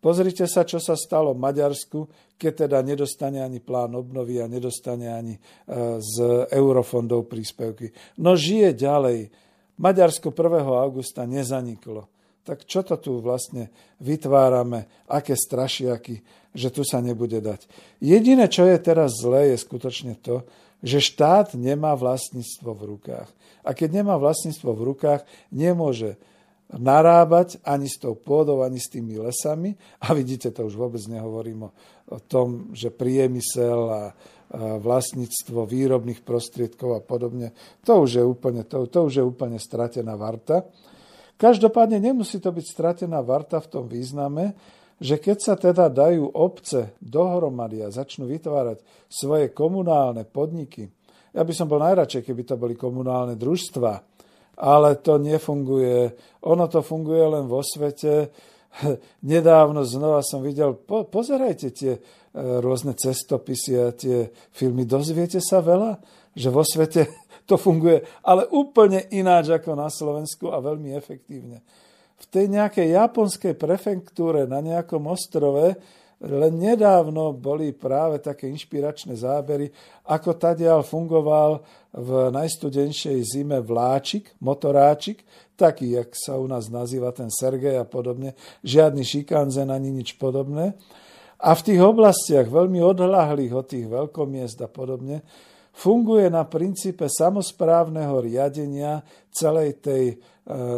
[0.00, 5.36] Pozrite sa, čo sa stalo Maďarsku, keď teda nedostane ani plán obnovy a nedostane ani
[5.36, 5.40] e,
[6.00, 7.92] z eurofondov príspevky.
[8.24, 9.28] No žije ďalej.
[9.76, 10.64] Maďarsko 1.
[10.72, 12.08] augusta nezaniklo.
[12.40, 13.68] Tak čo to tu vlastne
[14.00, 17.66] vytvárame, aké strašiaky, že tu sa nebude dať.
[18.02, 20.42] Jediné, čo je teraz zlé, je skutočne to,
[20.80, 23.28] že štát nemá vlastníctvo v rukách.
[23.60, 26.16] A keď nemá vlastníctvo v rukách, nemôže
[26.70, 29.74] narábať ani s tou pôdou, ani s tými lesami.
[30.00, 31.70] A vidíte, to už vôbec nehovorím o,
[32.14, 34.02] o tom, že priemysel a,
[34.58, 37.54] vlastníctvo výrobných prostriedkov a podobne,
[37.86, 40.66] to už je úplne, to, to už je úplne stratená varta.
[41.38, 44.58] Každopádne nemusí to byť stratená varta v tom význame,
[45.00, 50.92] že keď sa teda dajú obce dohromady a začnú vytvárať svoje komunálne podniky,
[51.32, 53.92] ja by som bol najradšej, keby to boli komunálne družstva,
[54.60, 56.12] ale to nefunguje.
[56.44, 58.28] Ono to funguje len vo svete.
[59.32, 62.00] Nedávno znova som videl, po, pozerajte tie e,
[62.60, 65.96] rôzne cestopisy a tie filmy, dozviete sa veľa,
[66.36, 67.08] že vo svete
[67.48, 71.64] to funguje, ale úplne ináč ako na Slovensku a veľmi efektívne
[72.20, 75.80] v tej nejakej japonskej prefektúre na nejakom ostrove
[76.20, 79.72] len nedávno boli práve také inšpiračné zábery,
[80.04, 81.64] ako tadiaľ fungoval
[81.96, 85.24] v najstudenšej zime vláčik, motoráčik,
[85.56, 90.76] taký, jak sa u nás nazýva ten Sergej a podobne, žiadny šikanzen ani nič podobné.
[91.40, 95.24] A v tých oblastiach veľmi odhlahlých od tých veľkomiest a podobne,
[95.74, 100.16] funguje na princípe samozprávneho riadenia celej tej e,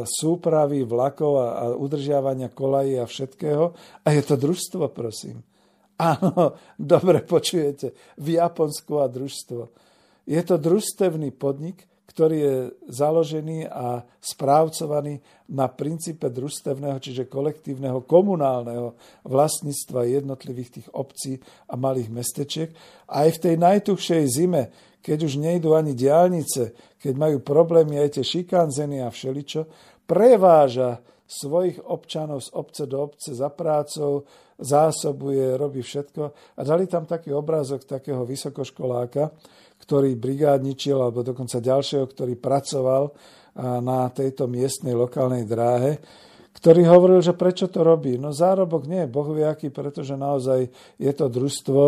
[0.05, 1.45] súpravy vlakov a,
[1.77, 3.73] udržiavania kolají a všetkého.
[4.05, 5.43] A je to družstvo, prosím.
[6.03, 9.63] Áno, dobre počujete, v Japonsku a družstvo.
[10.27, 12.57] Je to družstevný podnik, ktorý je
[12.93, 15.19] založený a správcovaný
[15.57, 18.95] na princípe družstevného, čiže kolektívneho komunálneho
[19.25, 21.41] vlastníctva jednotlivých tých obcí
[21.73, 22.71] a malých mestečiek.
[23.09, 24.69] Aj v tej najtuchšej zime,
[25.01, 29.67] keď už nejdú ani diálnice, keď majú problémy aj tie šikanzeny a všeličo,
[30.05, 31.01] preváža
[31.33, 34.29] svojich občanov z obce do obce za prácou,
[34.61, 36.23] zásobuje, robí všetko.
[36.57, 39.33] A dali tam taký obrázok takého vysokoškoláka,
[39.81, 43.11] ktorý brigádničil, alebo dokonca ďalšieho, ktorý pracoval
[43.83, 45.99] na tejto miestnej lokálnej dráhe,
[46.53, 48.21] ktorý hovoril, že prečo to robí.
[48.21, 50.69] No zárobok nie je bohviaký, pretože naozaj
[51.01, 51.85] je to družstvo,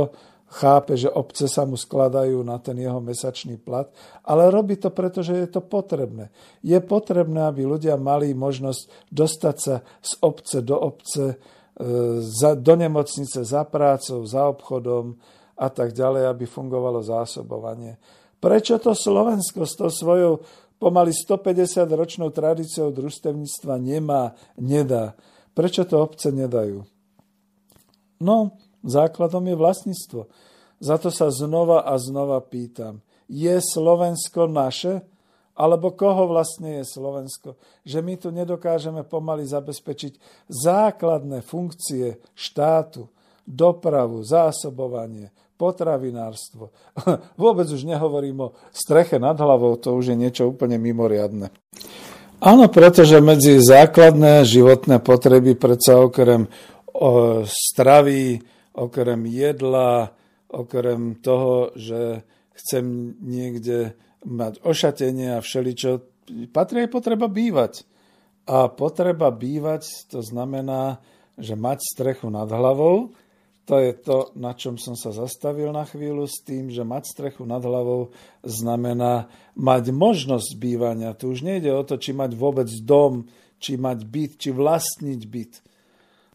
[0.48, 3.90] chápe, že obce sa mu skladajú na ten jeho mesačný plat,
[4.22, 6.30] ale robí to, pretože je to potrebné.
[6.62, 11.40] Je potrebné, aby ľudia mali možnosť dostať sa z obce do obce,
[11.74, 15.18] e, do nemocnice za prácou, za obchodom,
[15.54, 17.98] a tak ďalej, aby fungovalo zásobovanie.
[18.42, 20.42] Prečo to Slovensko s tou svojou
[20.76, 25.14] pomaly 150-ročnou tradíciou družstevníctva nemá, nedá?
[25.54, 26.82] Prečo to obce nedajú?
[28.20, 30.28] No, základom je vlastníctvo.
[30.78, 33.00] Za to sa znova a znova pýtam.
[33.26, 35.00] Je Slovensko naše?
[35.54, 37.56] Alebo koho vlastne je Slovensko?
[37.86, 40.18] Že my tu nedokážeme pomaly zabezpečiť
[40.50, 43.06] základné funkcie štátu,
[43.46, 46.74] dopravu, zásobovanie, potravinárstvo.
[47.42, 51.54] Vôbec už nehovorím o streche nad hlavou, to už je niečo úplne mimoriadne.
[52.42, 56.50] Áno, pretože medzi základné životné potreby predsa okrem
[56.92, 58.42] o, stravy,
[58.74, 60.12] okrem jedla,
[60.50, 63.94] okrem toho, že chcem niekde
[64.26, 65.90] mať ošatenie a všeličo,
[66.50, 67.86] patrí aj potreba bývať.
[68.44, 71.00] A potreba bývať to znamená,
[71.40, 73.16] že mať strechu nad hlavou,
[73.64, 77.48] to je to, na čom som sa zastavil na chvíľu s tým, že mať strechu
[77.48, 78.12] nad hlavou
[78.44, 81.16] znamená mať možnosť bývania.
[81.16, 83.24] Tu už nejde o to, či mať vôbec dom,
[83.56, 85.64] či mať byt, či vlastniť byt.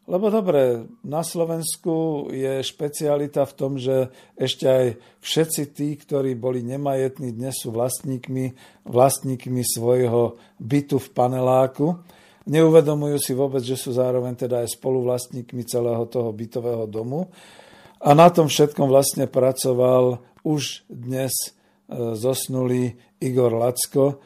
[0.10, 4.86] Lebo dobre, na Slovensku je špecialita v tom, že ešte aj
[5.22, 8.58] všetci tí, ktorí boli nemajetní, dnes sú vlastníkmi,
[8.90, 12.02] vlastníkmi svojho bytu v paneláku
[12.50, 17.30] neuvedomujú si vôbec, že sú zároveň teda aj spoluvlastníkmi celého toho bytového domu.
[18.02, 21.50] A na tom všetkom vlastne pracoval už dnes e,
[22.18, 24.18] zosnulý Igor Lacko,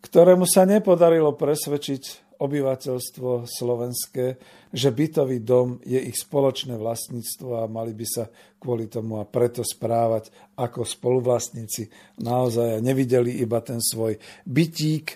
[0.00, 4.26] ktorému sa nepodarilo presvedčiť obyvateľstvo slovenské,
[4.72, 8.24] že bytový dom je ich spoločné vlastníctvo a mali by sa
[8.56, 11.88] kvôli tomu a preto správať ako spoluvlastníci
[12.20, 15.06] naozaj a nevideli iba ten svoj bytík,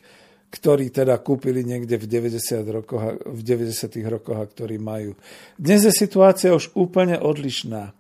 [0.51, 3.87] ktorí teda kúpili niekde v 90, rokoch, v 90.
[4.11, 5.15] rokoch a ktorí majú.
[5.55, 7.95] Dnes je situácia už úplne odlišná.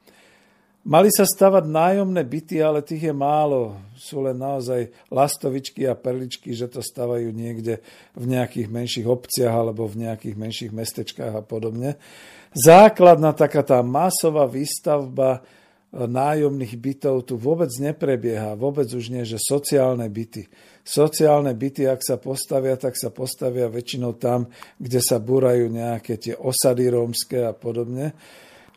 [0.81, 3.77] Mali sa stavať nájomné byty, ale tých je málo.
[4.01, 7.85] Sú len naozaj lastovičky a perličky, že to stavajú niekde
[8.16, 12.01] v nejakých menších obciach alebo v nejakých menších mestečkách a podobne.
[12.57, 15.45] Základná taká tá masová výstavba
[15.93, 18.57] nájomných bytov tu vôbec neprebieha.
[18.57, 20.49] Vôbec už nie, že sociálne byty
[20.90, 24.49] sociálne byty, ak sa postavia, tak sa postavia väčšinou tam,
[24.81, 28.16] kde sa búrajú nejaké tie osady rómske a podobne.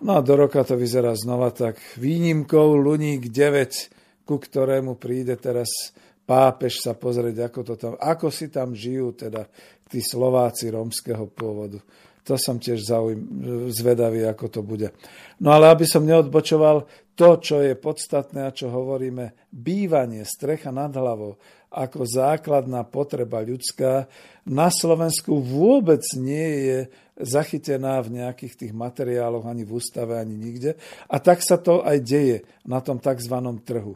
[0.04, 5.96] No a do roka to vyzerá znova tak výnimkou Luník 9, ku ktorému príde teraz
[6.28, 9.48] pápež sa pozrieť, ako, to tam, ako si tam žijú teda
[9.88, 11.80] tí Slováci rómskeho pôvodu.
[12.28, 13.24] To som tiež zaujím,
[13.72, 14.92] zvedavý, ako to bude.
[15.40, 16.84] No ale aby som neodbočoval,
[17.16, 21.40] to, čo je podstatné a čo hovoríme, bývanie, strecha nad hlavou,
[21.72, 24.12] ako základná potreba ľudská,
[24.52, 26.80] na Slovensku vôbec nie je
[27.18, 30.78] zachytená v nejakých tých materiáloch, ani v ústave, ani nikde.
[31.10, 33.36] A tak sa to aj deje na tom tzv.
[33.62, 33.96] trhu.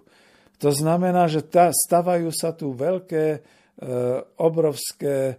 [0.58, 3.40] To znamená, že tá, stavajú sa tu veľké, e,
[4.42, 5.38] obrovské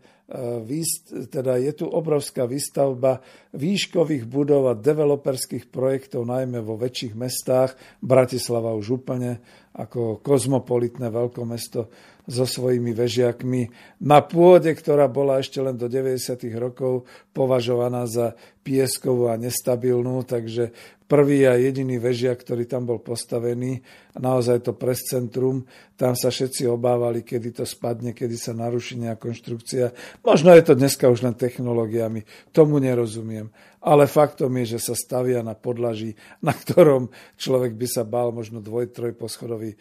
[1.32, 3.24] teda je tu obrovská výstavba
[3.56, 7.72] výškových budov a developerských projektov, najmä vo väčších mestách.
[8.04, 9.40] Bratislava už úplne
[9.72, 11.88] ako kozmopolitné veľkomesto
[12.28, 13.72] so svojimi vežiakmi
[14.04, 16.36] na pôde, ktorá bola ešte len do 90.
[16.60, 20.76] rokov považovaná za pieskovú a nestabilnú, takže
[21.08, 23.80] prvý a jediný vežiak, ktorý tam bol postavený,
[24.20, 25.64] naozaj to pres centrum,
[25.96, 29.96] tam sa všetci obávali, kedy to spadne, kedy sa naruší nejaká konštrukcia.
[30.20, 33.48] Možno je to dneska už len technológiami, tomu nerozumiem.
[33.78, 36.12] Ale faktom je, že sa stavia na podlaží,
[36.44, 37.08] na ktorom
[37.40, 39.76] človek by sa bál možno dvoj, troj poschodový e,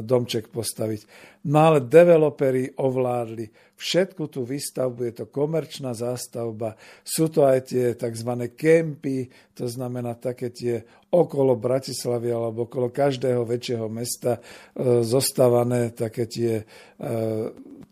[0.00, 1.06] domček postaviť.
[1.44, 6.72] No ale developeri ovládli všetku tú výstavbu, je to komerčná zástavba,
[7.04, 8.48] sú to aj tie tzv.
[8.56, 10.80] kempy, to znamená také tie
[11.12, 16.64] okolo Bratislavy alebo okolo každého väčšieho mesta e, zostávané také tie e,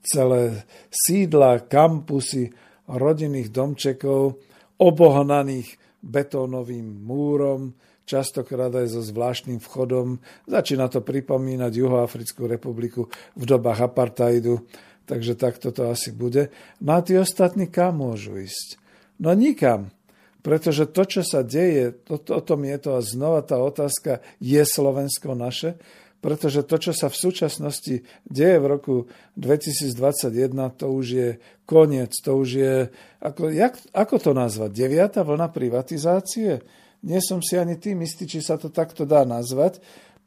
[0.01, 2.49] celé sídla, kampusy
[2.89, 4.41] rodinných domčekov,
[4.81, 7.71] obohnaných betónovým múrom,
[8.05, 10.19] častokrát aj so zvláštnym vchodom.
[10.51, 13.07] Začína to pripomínať Juhoafrickú republiku
[13.39, 14.67] v dobách apartheidu,
[15.07, 16.51] takže takto to asi bude.
[16.83, 18.79] No a tí ostatní kam môžu ísť?
[19.23, 19.95] No nikam.
[20.43, 24.27] Pretože to, čo sa deje, to, to, o tom je to a znova tá otázka,
[24.43, 25.79] je Slovensko naše?
[26.19, 28.95] Pretože to, čo sa v súčasnosti deje v roku
[29.39, 31.29] 2021, to už je
[31.67, 32.75] koniec, to už je,
[33.23, 36.82] ako, jak, ako to nazvať, deviata vlna privatizácie?
[37.03, 39.83] Nie som si ani tým istý, či sa to takto dá nazvať,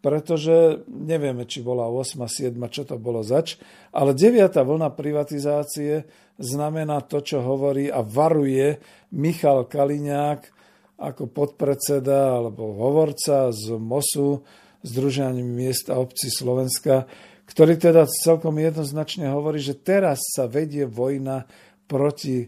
[0.05, 3.57] pretože nevieme, či bola 8, 7, čo to bolo zač,
[3.89, 4.53] ale 9.
[4.53, 6.05] vlna privatizácie
[6.37, 8.77] znamená to, čo hovorí a varuje
[9.17, 10.41] Michal Kaliňák
[11.01, 14.45] ako podpredseda alebo hovorca z MOSu,
[14.85, 17.09] Združenia miest a obcí Slovenska,
[17.49, 21.49] ktorý teda celkom jednoznačne hovorí, že teraz sa vedie vojna
[21.89, 22.47] proti e,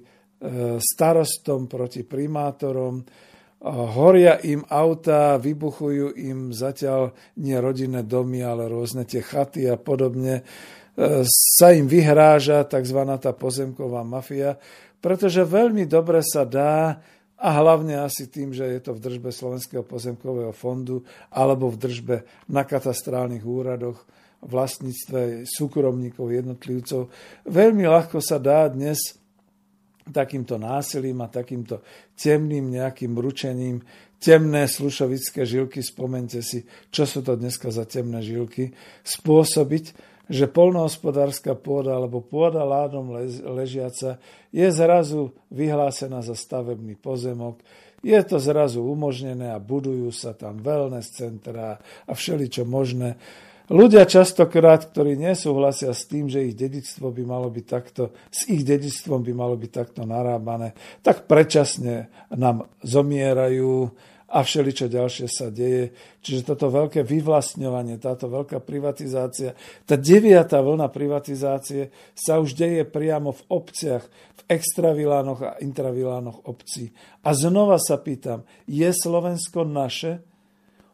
[0.77, 3.01] starostom, proti primátorom,
[3.65, 10.41] horia im auta, vybuchujú im zatiaľ nie rodinné domy, ale rôzne tie chaty a podobne.
[10.97, 12.99] E, sa im vyhráža tzv.
[13.17, 14.61] tá pozemková mafia,
[15.01, 17.01] pretože veľmi dobre sa dá
[17.37, 22.15] a hlavne asi tým, že je to v držbe Slovenského pozemkového fondu alebo v držbe
[22.49, 24.01] na katastrálnych úradoch,
[24.37, 27.09] vlastníctve súkromníkov, jednotlivcov.
[27.49, 29.17] Veľmi ľahko sa dá dnes
[30.13, 31.83] takýmto násilím a takýmto
[32.17, 33.83] temným nejakým ručením
[34.17, 38.73] temné slušovické žilky, spomente si, čo sú to dneska za temné žilky,
[39.05, 39.85] spôsobiť,
[40.27, 43.15] že polnohospodárska pôda alebo pôda ládom
[43.55, 44.19] ležiaca
[44.51, 47.63] je zrazu vyhlásená za stavebný pozemok,
[48.05, 53.17] je to zrazu umožnené a budujú sa tam wellness centra a všeličo možné.
[53.67, 58.63] Ľudia častokrát, ktorí nesúhlasia s tým, že ich dedictvo by malo byť takto, s ich
[58.63, 60.71] dedictvom by malo byť takto narábané,
[61.03, 63.91] tak predčasne nám zomierajú
[64.27, 65.95] a všeličo ďalšie sa deje.
[66.19, 69.55] Čiže toto veľké vyvlastňovanie, táto veľká privatizácia,
[69.87, 76.91] tá deviatá vlna privatizácie sa už deje priamo v obciach, v extravilánoch a intravilánoch obcí.
[77.23, 80.26] A znova sa pýtam, je Slovensko naše?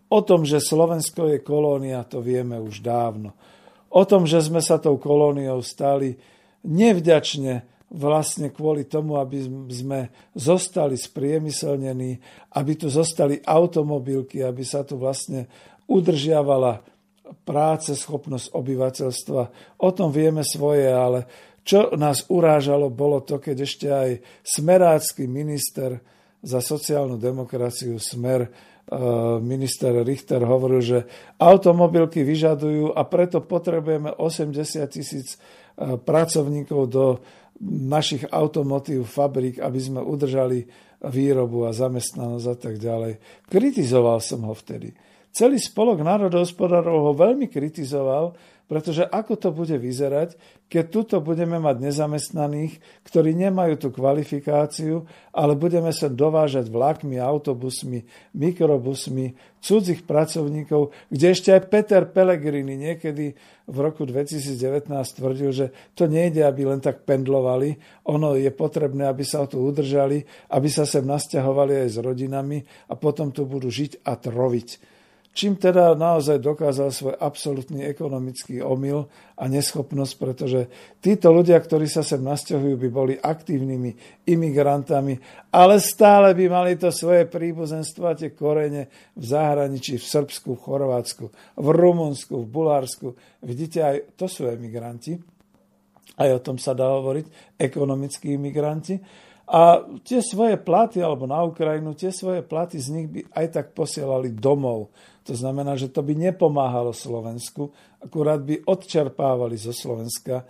[0.09, 3.33] O tom, že Slovensko je kolónia, to vieme už dávno.
[3.93, 6.17] O tom, že sme sa tou kolóniou stali
[6.65, 12.17] nevďačne vlastne kvôli tomu, aby sme zostali spriemyselnení,
[12.57, 15.45] aby tu zostali automobilky, aby sa tu vlastne
[15.85, 16.81] udržiavala
[17.45, 19.41] práce, schopnosť obyvateľstva.
[19.77, 21.29] O tom vieme svoje, ale
[21.61, 24.09] čo nás urážalo, bolo to, keď ešte aj
[24.41, 26.01] smerácky minister
[26.43, 28.51] za sociálnu demokraciu Smer
[29.39, 30.99] minister Richter hovoril, že
[31.39, 34.59] automobilky vyžadujú a preto potrebujeme 80
[34.91, 37.05] tisíc eh, pracovníkov do
[37.63, 40.67] našich automotív fabrík, aby sme udržali
[41.03, 43.19] výrobu a zamestnanosť a tak ďalej.
[43.47, 44.91] Kritizoval som ho vtedy.
[45.33, 48.37] Celý spolok národohospodárov ho veľmi kritizoval,
[48.69, 50.37] pretože ako to bude vyzerať,
[50.69, 58.05] keď tuto budeme mať nezamestnaných, ktorí nemajú tú kvalifikáciu, ale budeme sa dovážať vlákmi, autobusmi,
[58.37, 63.33] mikrobusmi, cudzích pracovníkov, kde ešte aj Peter Pellegrini niekedy
[63.65, 67.73] v roku 2019 tvrdil, že to nejde, aby len tak pendlovali,
[68.05, 70.23] ono je potrebné, aby sa tu udržali,
[70.53, 74.92] aby sa sem nasťahovali aj s rodinami a potom tu budú žiť a troviť
[75.33, 80.69] čím teda naozaj dokázal svoj absolútny ekonomický omyl a neschopnosť, pretože
[81.01, 85.17] títo ľudia, ktorí sa sem nasťahujú, by boli aktívnymi imigrantami,
[85.49, 90.63] ale stále by mali to svoje príbuzenstvo a tie korene v zahraničí, v Srbsku, v
[90.63, 91.25] Chorvátsku,
[91.57, 93.17] v Rumunsku, v Bulharsku.
[93.41, 95.17] Vidíte, aj to sú emigranti.
[96.13, 99.01] Aj o tom sa dá hovoriť, ekonomickí imigranti.
[99.49, 103.65] A tie svoje platy, alebo na Ukrajinu, tie svoje platy z nich by aj tak
[103.73, 104.93] posielali domov
[105.23, 107.71] to znamená, že to by nepomáhalo Slovensku,
[108.03, 110.45] akurát by odčerpávali zo Slovenska e,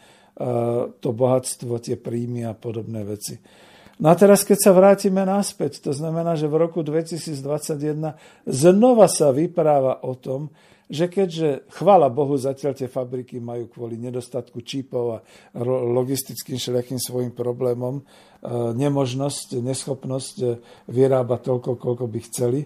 [0.98, 3.38] to bohatstvo, tie príjmy a podobné veci.
[4.02, 8.18] No a teraz, keď sa vrátime naspäť, to znamená, že v roku 2021
[8.50, 10.50] znova sa vypráva o tom,
[10.94, 15.18] že keďže, chvála Bohu, zatiaľ tie fabriky majú kvôli nedostatku čípov a
[15.66, 18.04] logistickým všelijakým svojim problémom e,
[18.76, 20.48] nemožnosť, neschopnosť e,
[20.92, 22.62] vyrábať toľko, koľko by chceli,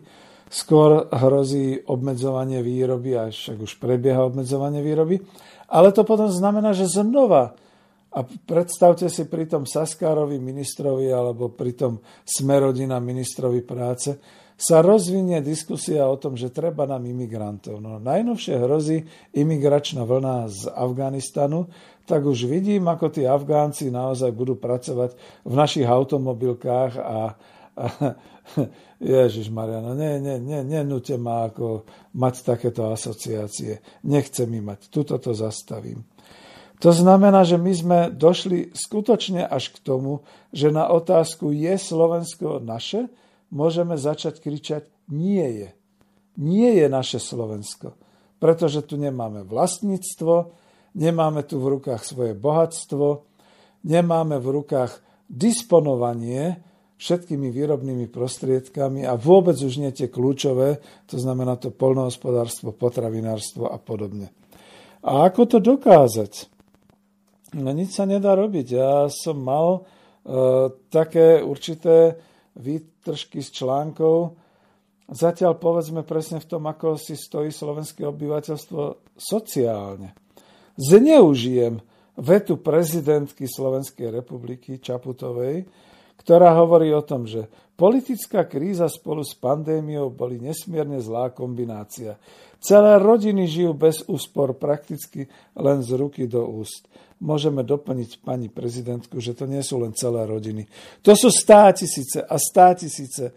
[0.48, 5.20] skôr hrozí obmedzovanie výroby, a však už prebieha obmedzovanie výroby,
[5.68, 7.56] ale to potom znamená, že znova
[8.16, 11.94] a predstavte si pri tom Saskárovi ministrovi alebo pri tom
[12.24, 14.18] Smerodina ministrovi práce,
[14.58, 17.78] sa rozvinie diskusia o tom, že treba nám imigrantov.
[17.78, 19.06] No, najnovšie hrozí
[19.38, 21.70] imigračná vlna z Afganistanu,
[22.10, 25.14] tak už vidím, ako tí Afgánci naozaj budú pracovať
[25.46, 27.38] v našich automobilkách a,
[29.00, 31.86] Ježiš Mariano, ne, ne, ne, nenúte ma ako
[32.18, 33.80] mať takéto asociácie.
[34.06, 34.90] Nechcem mi mať.
[34.90, 36.02] Tuto to zastavím.
[36.78, 40.22] To znamená, že my sme došli skutočne až k tomu,
[40.54, 43.10] že na otázku je Slovensko naše,
[43.50, 45.70] môžeme začať kričať nie je.
[46.38, 47.98] Nie je naše Slovensko.
[48.38, 50.54] Pretože tu nemáme vlastníctvo,
[50.94, 53.26] nemáme tu v rukách svoje bohatstvo,
[53.82, 56.62] nemáme v rukách disponovanie
[56.98, 63.78] všetkými výrobnými prostriedkami a vôbec už nie tie kľúčové, to znamená to polnohospodárstvo, potravinárstvo a
[63.78, 64.34] podobne.
[65.06, 66.50] A ako to dokázať?
[67.56, 68.68] No nič sa nedá robiť.
[68.76, 72.18] Ja som mal uh, také určité
[72.58, 74.36] výtržky z článkov.
[75.08, 80.12] Zatiaľ povedzme presne v tom, ako si stojí slovenské obyvateľstvo sociálne.
[80.76, 81.80] Zneužijem
[82.18, 85.64] vetu prezidentky Slovenskej republiky Čaputovej,
[86.18, 87.46] ktorá hovorí o tom, že
[87.78, 92.18] politická kríza spolu s pandémiou boli nesmierne zlá kombinácia.
[92.58, 96.90] Celé rodiny žijú bez úspor prakticky len z ruky do úst.
[97.22, 100.66] Môžeme doplniť pani prezidentku, že to nie sú len celé rodiny.
[101.06, 103.34] To sú státisíce a státisíce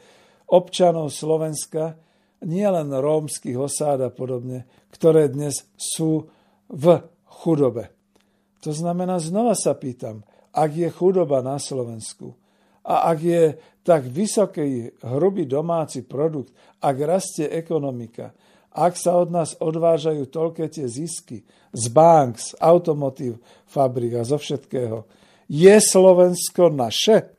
[0.49, 1.97] občanov Slovenska,
[2.41, 6.33] nielen rómskych osád a podobne, ktoré dnes sú
[6.73, 6.85] v
[7.29, 7.93] chudobe.
[8.65, 12.40] To znamená, znova sa pýtam, ak je chudoba na Slovensku
[12.91, 13.45] a ak je
[13.87, 16.51] tak vysoký hrubý domáci produkt,
[16.83, 18.35] ak rastie ekonomika,
[18.75, 23.39] ak sa od nás odvážajú toľké tie zisky z bank, z automotív
[23.71, 25.07] fabrik a zo všetkého,
[25.51, 27.35] je Slovensko naše?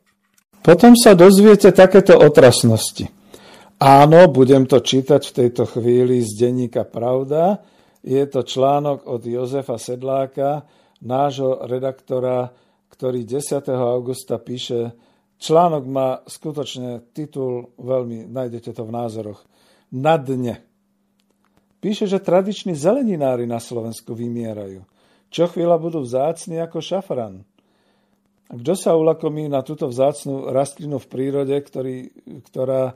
[0.62, 3.08] Potom sa dozviete takéto otrasnosti.
[3.82, 7.66] Áno, budem to čítať v tejto chvíli z denníka Pravda.
[8.06, 10.70] Je to článok od Jozefa Sedláka,
[11.02, 12.54] nášho redaktora,
[12.94, 13.66] ktorý 10.
[13.74, 14.94] augusta píše,
[15.42, 19.42] článok má skutočne titul, veľmi, nájdete to v názoroch,
[19.92, 20.62] Na dne.
[21.82, 24.86] Píše, že tradiční zeleninári na Slovensku vymierajú.
[25.34, 27.42] Čo chvíľa budú vzácni ako šafran.
[28.52, 32.12] Kto sa ulakomí na túto vzácnú rastlinu v prírode, ktorý,
[32.52, 32.94] ktorá e,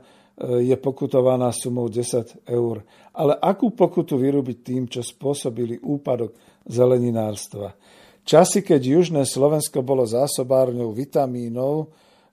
[0.68, 2.84] je pokutovaná sumou 10 eur.
[3.16, 6.36] Ale akú pokutu vyrobiť tým, čo spôsobili úpadok
[6.68, 7.72] zeleninárstva?
[8.22, 11.88] Časy, keď južné Slovensko bolo zásobárňou vitamínov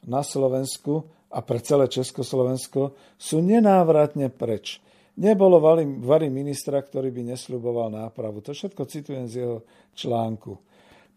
[0.08, 4.78] na Slovensku a pre celé Československo, sú nenávratne preč.
[5.14, 5.62] Nebolo
[6.02, 8.42] vary ministra, ktorý by nesľuboval nápravu.
[8.46, 9.58] To všetko citujem z jeho
[9.94, 10.58] článku.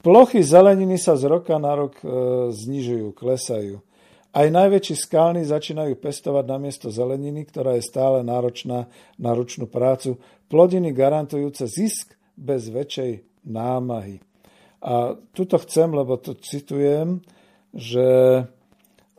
[0.04, 2.06] Plochy zeleniny sa z roka na rok e,
[2.52, 3.80] znižujú, klesajú.
[4.36, 8.84] Aj najväčší skalní začínajú pestovať namiesto zeleniny, ktorá je stále náročná
[9.16, 10.20] na ručnú prácu,
[10.52, 14.20] plodiny garantujúce zisk bez väčšej námahy.
[14.84, 17.24] A tuto chcem, lebo to citujem,
[17.72, 18.04] že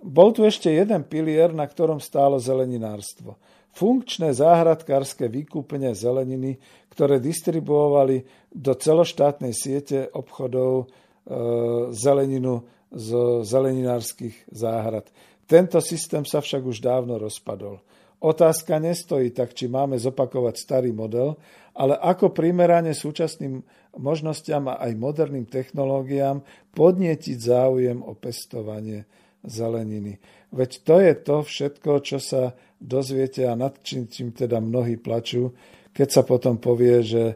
[0.01, 3.37] bol tu ešte jeden pilier, na ktorom stálo zeleninárstvo
[3.77, 6.57] funkčné záhradkárske výkupne zeleniny,
[6.89, 10.85] ktoré distribuovali do celoštátnej siete obchodov e,
[11.93, 13.09] zeleninu z
[13.45, 15.05] zeleninárskych záhrad.
[15.45, 17.77] Tento systém sa však už dávno rozpadol.
[18.17, 21.37] Otázka nestojí tak, či máme zopakovať starý model,
[21.77, 23.61] ale ako primerane súčasným
[24.01, 26.41] možnostiam a aj moderným technológiám
[26.73, 29.05] podnietiť záujem o pestovanie
[29.43, 30.19] zeleniny.
[30.51, 35.51] Veď to je to všetko, čo sa dozviete a nad čím, čím teda mnohí plačú,
[35.91, 37.35] keď sa potom povie, že e,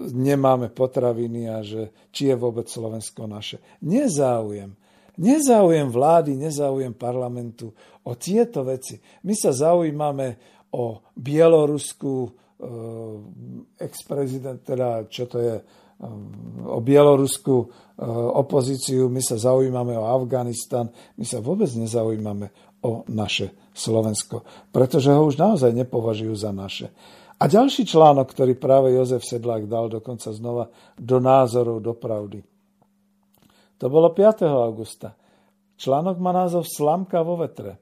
[0.00, 3.60] nemáme potraviny a že či je vôbec Slovensko naše.
[3.84, 4.72] Nezáujem.
[5.20, 7.76] Nezáujem vlády, nezáujem parlamentu
[8.08, 8.96] o tieto veci.
[9.28, 10.40] My sa zaujímame
[10.72, 12.30] o Bielorusku, e,
[13.76, 15.56] ex-prezident, teda čo to je,
[16.64, 17.66] o bieloruskú e,
[18.40, 20.88] opozíciu, my sa zaujímame o Afganistan,
[21.20, 24.42] my sa vôbec nezaujímame o naše Slovensko,
[24.72, 26.88] pretože ho už naozaj nepovažujú za naše.
[27.40, 30.68] A ďalší článok, ktorý práve Jozef Sedlák dal dokonca znova
[31.00, 32.44] do názorov, do pravdy.
[33.80, 34.44] To bolo 5.
[34.44, 35.16] augusta.
[35.80, 37.80] Článok má názov Slamka vo vetre.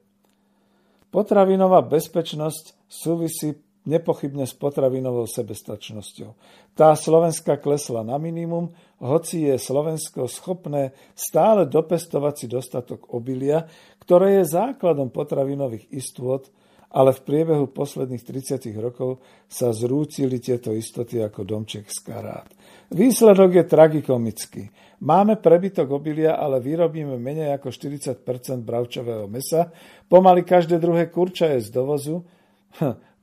[1.11, 3.51] Potravinová bezpečnosť súvisí
[3.87, 6.35] nepochybne s potravinovou sebestačnosťou.
[6.75, 13.63] Tá Slovenska klesla na minimum, hoci je Slovensko schopné stále dopestovať si dostatok obilia,
[14.03, 16.49] ktoré je základom potravinových istôt
[16.89, 22.49] ale v priebehu posledných 30 rokov sa zrúcili tieto istoty ako domček z karát.
[22.89, 24.63] Výsledok je tragikomický.
[25.05, 28.25] Máme prebytok obilia, ale vyrobíme menej ako 40%
[28.65, 29.69] bravčového mesa.
[30.09, 32.25] Pomaly každé druhé kurča je z dovozu.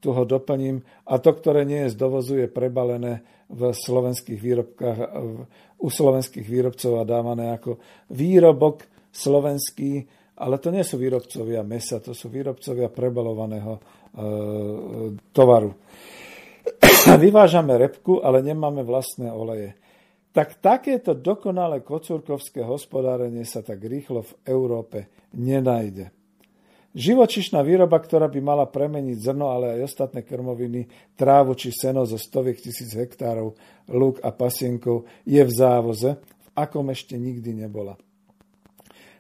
[0.01, 0.85] Tu ho doplním.
[1.09, 4.99] A to, ktoré nie je z dovozu, je prebalené v slovenských výrobkách,
[5.79, 7.79] u slovenských výrobcov a dávané ako
[8.11, 8.85] výrobok
[9.15, 10.05] slovenský
[10.37, 13.81] ale to nie sú výrobcovia mesa, to sú výrobcovia prebalovaného e,
[15.33, 15.73] tovaru.
[17.25, 19.73] Vyvážame repku, ale nemáme vlastné oleje.
[20.37, 26.13] Tak takéto dokonalé kocúrkovské hospodárenie sa tak rýchlo v Európe nenajde.
[26.97, 32.17] Živočišná výroba, ktorá by mala premeniť zrno, ale aj ostatné krmoviny, trávu či seno zo
[32.17, 33.53] stoviek tisíc hektárov,
[33.93, 38.01] lúk a pasienkov, je v závoze, v akom ešte nikdy nebola.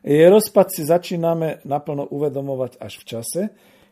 [0.00, 3.42] Jej rozpad si začíname naplno uvedomovať až v čase,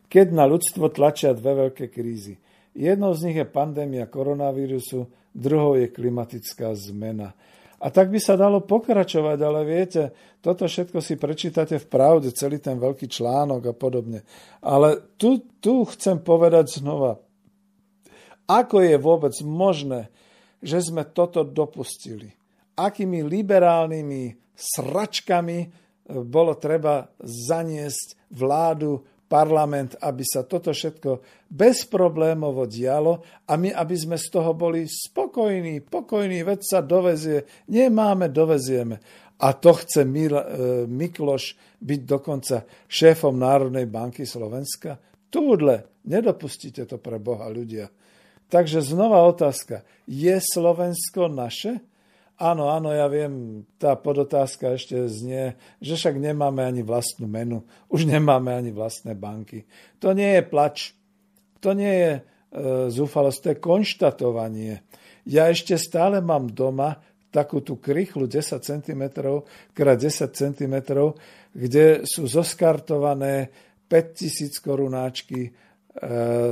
[0.09, 2.41] keď na ľudstvo tlačia dve veľké krízy.
[2.73, 7.37] Jednou z nich je pandémia koronavírusu, druhou je klimatická zmena.
[7.85, 10.09] A tak by sa dalo pokračovať, ale viete,
[10.41, 14.25] toto všetko si prečítate v pravde, celý ten veľký článok a podobne.
[14.65, 17.21] Ale tu, tu chcem povedať znova,
[18.49, 20.09] ako je vôbec možné,
[20.65, 22.33] že sme toto dopustili.
[22.73, 25.59] Akými liberálnymi sračkami
[26.25, 34.17] bolo treba zaniesť vládu, parlament, aby sa toto všetko bezproblémovo dialo a my, aby sme
[34.21, 39.01] z toho boli spokojní, pokojní, veď sa dovezie, nemáme, dovezieme.
[39.35, 40.09] A to chce e,
[40.87, 41.43] Mikloš
[41.83, 44.95] byť dokonca šéfom Národnej banky Slovenska?
[45.27, 47.91] Túdle, nedopustíte to pre Boha ľudia.
[48.47, 51.83] Takže znova otázka, je Slovensko naše?
[52.35, 58.03] Áno, áno, ja viem, tá podotázka ešte znie, že však nemáme ani vlastnú menu, už
[58.11, 59.63] nemáme ani vlastné banky.
[60.03, 60.91] To nie je plač,
[61.63, 62.21] to nie je e,
[62.91, 64.73] zúfalosť, to je konštatovanie.
[65.23, 66.99] Ja ešte stále mám doma
[67.31, 69.03] takú tú krychlu 10 cm
[69.71, 70.75] krát 10 cm,
[71.55, 73.47] kde sú zoskartované
[73.87, 75.51] 5000 korunáčky e,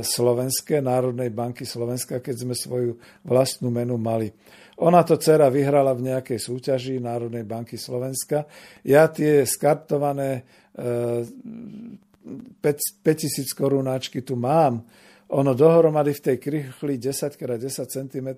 [0.00, 4.32] Slovenské, Národnej banky Slovenska, keď sme svoju vlastnú menu mali.
[4.82, 8.42] Ona to dcera vyhrala v nejakej súťaži Národnej banky Slovenska.
[8.82, 10.42] Ja tie skartované
[10.74, 11.22] e,
[12.62, 14.82] 5000 korunáčky tu mám.
[15.34, 18.28] Ono dohromady v tej krychli 10x10 cm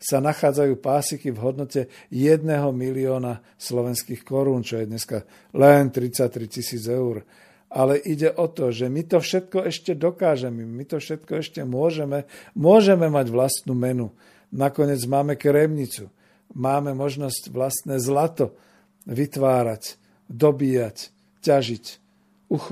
[0.00, 5.22] sa nachádzajú pásiky v hodnote 1 milióna slovenských korún, čo je dneska
[5.52, 7.22] len 33 tisíc eur.
[7.74, 12.24] Ale ide o to, že my to všetko ešte dokážeme, my to všetko ešte môžeme,
[12.54, 14.14] môžeme mať vlastnú menu.
[14.54, 16.14] Nakoniec máme kremnicu.
[16.54, 18.54] Máme možnosť vlastné zlato
[19.10, 19.98] vytvárať,
[20.30, 21.10] dobíjať,
[21.42, 21.84] ťažiť,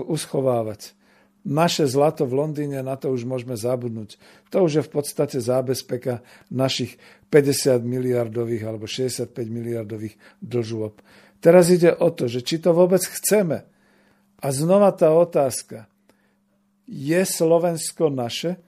[0.06, 0.94] uschovávať.
[1.42, 4.14] Naše zlato v Londýne, na to už môžeme zabudnúť.
[4.54, 6.22] To už je v podstate zábezpeka
[6.54, 7.02] našich
[7.34, 11.02] 50 miliardových alebo 65 miliardových dlžôb.
[11.42, 13.66] Teraz ide o to, že či to vôbec chceme.
[14.38, 15.90] A znova tá otázka.
[16.86, 18.62] Je Slovensko naše?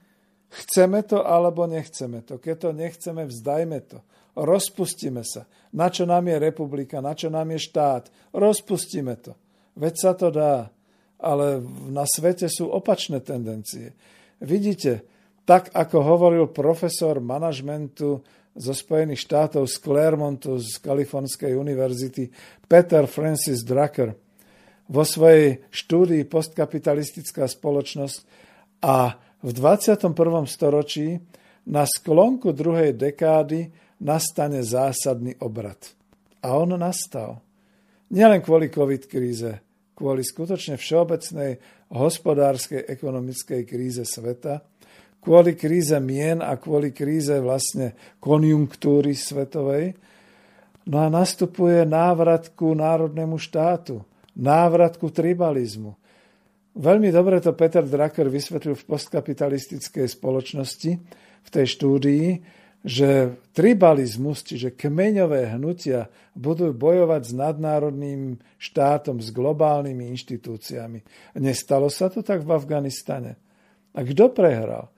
[0.55, 2.39] Chceme to alebo nechceme to.
[2.39, 3.99] Keď to nechceme, vzdajme to.
[4.39, 5.43] Rozpustíme sa.
[5.75, 8.07] Na čo nám je republika, na čo nám je štát.
[8.31, 9.35] Rozpustíme to.
[9.75, 10.71] Veď sa to dá.
[11.19, 11.59] Ale
[11.91, 13.95] na svete sú opačné tendencie.
[14.39, 15.03] Vidíte,
[15.43, 18.23] tak ako hovoril profesor manažmentu
[18.55, 22.31] zo Spojených štátov z Claremontu z Kalifornskej univerzity
[22.63, 24.15] Peter Francis Drucker
[24.87, 28.17] vo svojej štúdii Postkapitalistická spoločnosť
[28.85, 30.09] a v 21.
[30.49, 31.21] storočí
[31.69, 33.69] na sklonku druhej dekády
[34.01, 35.77] nastane zásadný obrad.
[36.41, 37.45] A on nastal.
[38.09, 39.61] Nielen kvôli COVID kríze,
[39.93, 41.61] kvôli skutočne všeobecnej
[41.93, 44.65] hospodárskej, ekonomickej kríze sveta,
[45.21, 49.93] kvôli kríze mien a kvôli kríze vlastne konjunktúry svetovej.
[50.89, 54.01] No a nastupuje návrat ku národnému štátu,
[54.37, 55.97] návrat ku tribalizmu,
[56.75, 60.91] Veľmi dobre to Peter Drucker vysvetlil v postkapitalistickej spoločnosti
[61.45, 62.27] v tej štúdii,
[62.85, 70.99] že tribalizmus, čiže kmeňové hnutia, budú bojovať s nadnárodným štátom, s globálnymi inštitúciami.
[71.39, 73.39] Nestalo sa to tak v Afganistane.
[73.95, 74.91] A kto prehral?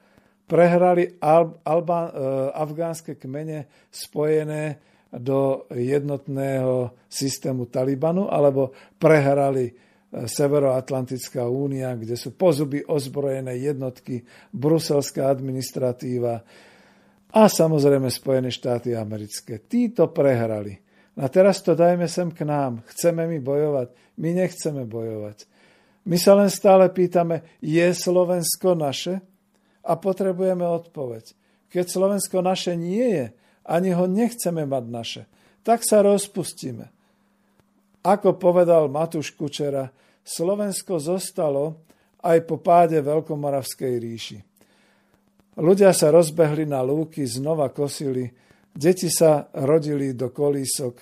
[0.49, 2.11] Prehrali Al- e,
[2.57, 4.81] afgánske kmene spojené
[5.13, 14.23] do jednotného systému Talibanu, alebo prehrali Severoatlantická únia, kde sú pozuby ozbrojené jednotky,
[14.55, 16.47] bruselská administratíva
[17.27, 19.59] a samozrejme Spojené štáty americké.
[19.67, 20.79] Títo prehrali.
[21.17, 22.87] A teraz to dajme sem k nám.
[22.93, 23.87] Chceme my bojovať?
[24.21, 25.43] My nechceme bojovať.
[26.07, 29.19] My sa len stále pýtame, je Slovensko naše?
[29.83, 31.35] A potrebujeme odpoveď.
[31.67, 33.25] Keď Slovensko naše nie je,
[33.67, 35.23] ani ho nechceme mať naše,
[35.67, 36.87] tak sa rozpustíme.
[38.07, 39.91] Ako povedal Matúš Kučera,
[40.23, 41.83] Slovensko zostalo
[42.23, 44.39] aj po páde Veľkomoravskej ríši.
[45.59, 48.31] Ľudia sa rozbehli na lúky, znova kosili,
[48.71, 50.95] deti sa rodili do kolísok,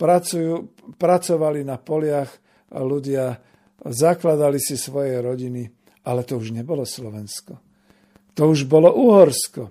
[0.00, 2.30] pracujú, pracovali na poliach
[2.72, 3.36] ľudia
[3.84, 5.68] zakladali si svoje rodiny,
[6.08, 7.60] ale to už nebolo Slovensko.
[8.34, 9.70] To už bolo Uhorsko.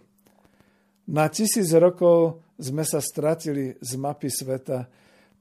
[1.11, 4.87] Na tisíc rokov sme sa stratili z mapy sveta.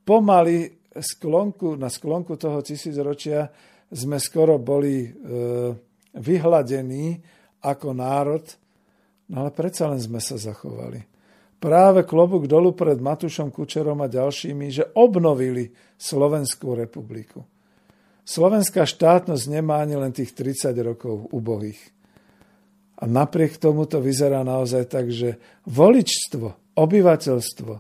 [0.03, 3.49] Pomaly sklonku, na sklonku toho tisícročia
[3.93, 5.09] sme skoro boli e,
[6.17, 7.21] vyhladení
[7.65, 8.45] ako národ,
[9.33, 11.01] no ale predsa len sme sa zachovali.
[11.63, 17.47] Práve klobúk dolu pred Matušom Kučerom a ďalšími, že obnovili Slovenskú republiku.
[18.27, 21.79] Slovenská štátnosť nemá ani len tých 30 rokov ubohých.
[23.03, 27.73] A napriek tomu to vyzerá naozaj tak, že voličstvo, obyvateľstvo,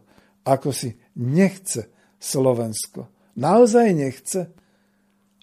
[0.47, 1.91] ako si nechce
[2.23, 3.11] Slovensko.
[3.35, 4.41] Naozaj nechce?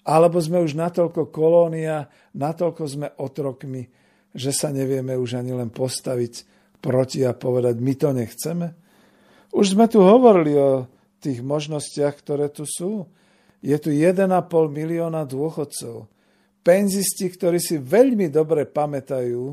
[0.08, 3.84] Alebo sme už natoľko kolónia, natoľko sme otrokmi,
[4.32, 6.48] že sa nevieme už ani len postaviť
[6.80, 8.66] proti a povedať, my to nechceme?
[9.52, 10.88] Už sme tu hovorili o
[11.20, 13.04] tých možnostiach, ktoré tu sú.
[13.60, 14.24] Je tu 1,5
[14.72, 16.08] milióna dôchodcov.
[16.64, 19.52] Penzisti, ktorí si veľmi dobre pamätajú,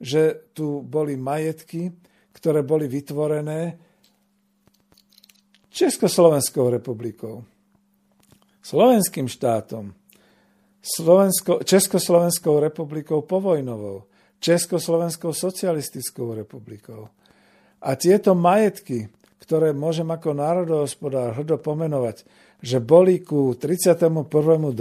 [0.00, 1.92] že tu boli majetky,
[2.32, 3.76] ktoré boli vytvorené
[5.74, 7.42] Československou republikou,
[8.62, 9.90] slovenským štátom,
[10.78, 14.06] Slovensko, Československou republikou povojnovou,
[14.38, 17.10] Československou socialistickou republikou.
[17.82, 19.10] A tieto majetky,
[19.42, 22.22] ktoré môžem ako národohospodár hrdo pomenovať,
[22.62, 24.78] že boli ku 31.12.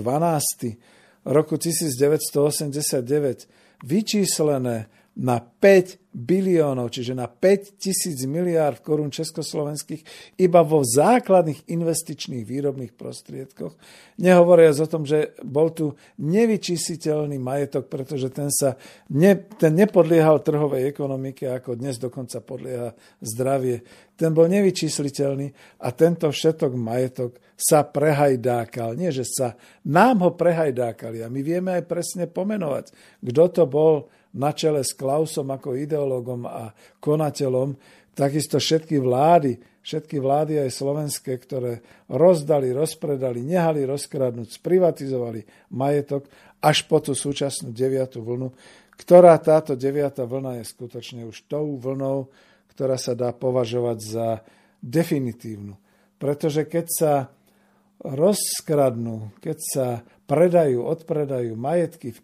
[1.25, 10.01] roku 1989 vyčíslené na 5 biliónov, čiže na 5 tisíc miliárd korún československých
[10.37, 13.73] iba vo základných investičných výrobných prostriedkoch.
[14.21, 18.77] Nehovoria o tom, že bol tu nevyčísiteľný majetok, pretože ten, sa
[19.09, 23.81] ne, ten nepodliehal trhovej ekonomike, ako dnes dokonca podlieha zdravie.
[24.13, 28.93] Ten bol nevyčísliteľný a tento všetok majetok sa prehajdákal.
[28.97, 29.57] Nie, že sa
[29.89, 34.97] nám ho prehajdákali a my vieme aj presne pomenovať, kto to bol, na čele s
[34.97, 37.77] Klausom ako ideológom a konateľom,
[38.17, 46.25] takisto všetky vlády, všetky vlády aj slovenské, ktoré rozdali, rozpredali, nehali rozkradnúť, sprivatizovali majetok
[46.63, 48.49] až po tú súčasnú deviatú vlnu,
[48.95, 52.31] ktorá táto deviatá vlna je skutočne už tou vlnou,
[52.73, 54.27] ktorá sa dá považovať za
[54.81, 55.75] definitívnu.
[56.17, 57.13] Pretože keď sa
[58.03, 59.87] rozkradnú, keď sa
[60.27, 62.19] predajú, odpredajú majetky v,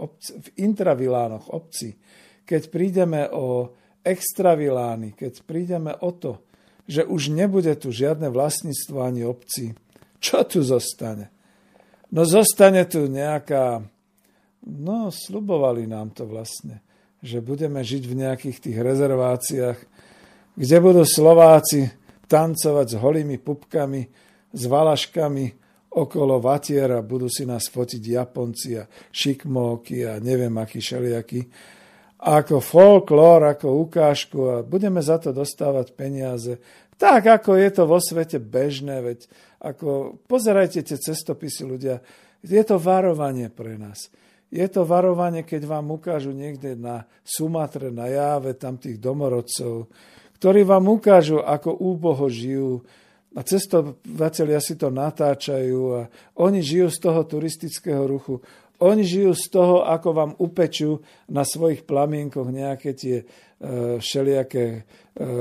[0.00, 2.00] obci, v intravilánoch obci,
[2.48, 6.40] keď prídeme o extravilány, keď prídeme o to,
[6.88, 9.76] že už nebude tu žiadne vlastníctvo ani obci,
[10.18, 11.30] čo tu zostane?
[12.10, 13.84] No zostane tu nejaká,
[14.66, 16.82] no slubovali nám to vlastne,
[17.22, 19.78] že budeme žiť v nejakých tých rezerváciách,
[20.58, 21.86] kde budú Slováci
[22.26, 24.02] tancovať s holými pupkami,
[24.50, 25.46] s valaškami
[25.90, 31.50] okolo vatiera, budú si nás fotiť Japonci a šikmóky a neviem aký šeliaký.
[32.20, 36.60] Ako folklór, ako ukážku a budeme za to dostávať peniaze.
[37.00, 39.24] Tak, ako je to vo svete bežné, veď
[39.64, 42.04] ako, pozerajte tie cestopisy ľudia,
[42.44, 44.12] je to varovanie pre nás.
[44.50, 49.86] Je to varovanie, keď vám ukážu niekde na Sumatre, na Jáve, tam tých domorodcov,
[50.42, 52.82] ktorí vám ukážu, ako úboho žijú,
[53.30, 56.00] a cestovateľia si to natáčajú a
[56.42, 58.42] oni žijú z toho turistického ruchu.
[58.80, 60.98] Oni žijú z toho, ako vám upečú
[61.30, 63.24] na svojich plamienkoch nejaké tie e,
[64.00, 64.80] všelijaké e,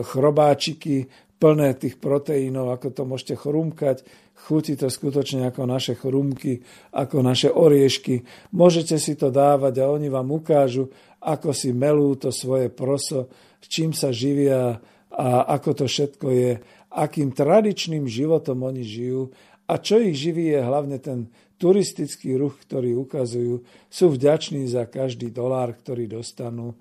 [0.05, 1.07] chrobáčiky
[1.39, 4.03] plné tých proteínov, ako to môžete chrumkať.
[4.35, 6.59] Chutí to skutočne ako naše chrumky,
[6.91, 8.21] ako naše oriešky.
[8.53, 10.91] Môžete si to dávať a oni vám ukážu,
[11.23, 14.77] ako si melú to svoje proso, s čím sa živia
[15.09, 15.27] a
[15.57, 16.51] ako to všetko je
[16.89, 19.29] akým tradičným životom oni žijú
[19.69, 21.29] a čo ich živí je hlavne ten
[21.61, 23.61] turistický ruch, ktorý ukazujú.
[23.91, 26.73] Sú vďační za každý dolár, ktorý dostanú.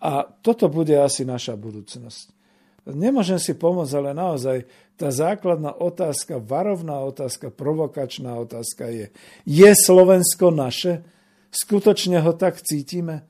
[0.00, 2.40] A toto bude asi naša budúcnosť.
[2.88, 4.64] Nemôžem si pomôcť, ale naozaj
[4.96, 9.06] tá základná otázka, varovná otázka, provokačná otázka je,
[9.44, 11.04] je Slovensko naše?
[11.52, 13.28] Skutočne ho tak cítime?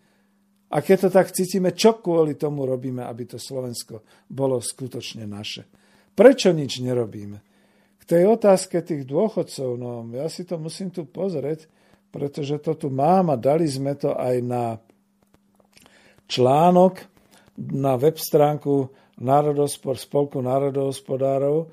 [0.71, 5.67] A keď to tak cítime, čo kvôli tomu robíme, aby to Slovensko bolo skutočne naše?
[6.21, 7.41] Prečo nič nerobíme?
[7.97, 11.65] K tej otázke tých dôchodcov, no ja si to musím tu pozrieť,
[12.13, 14.77] pretože to tu mám a dali sme to aj na
[16.29, 17.01] článok
[17.57, 21.73] na web stránku Národospor, Spolku národohospodárov.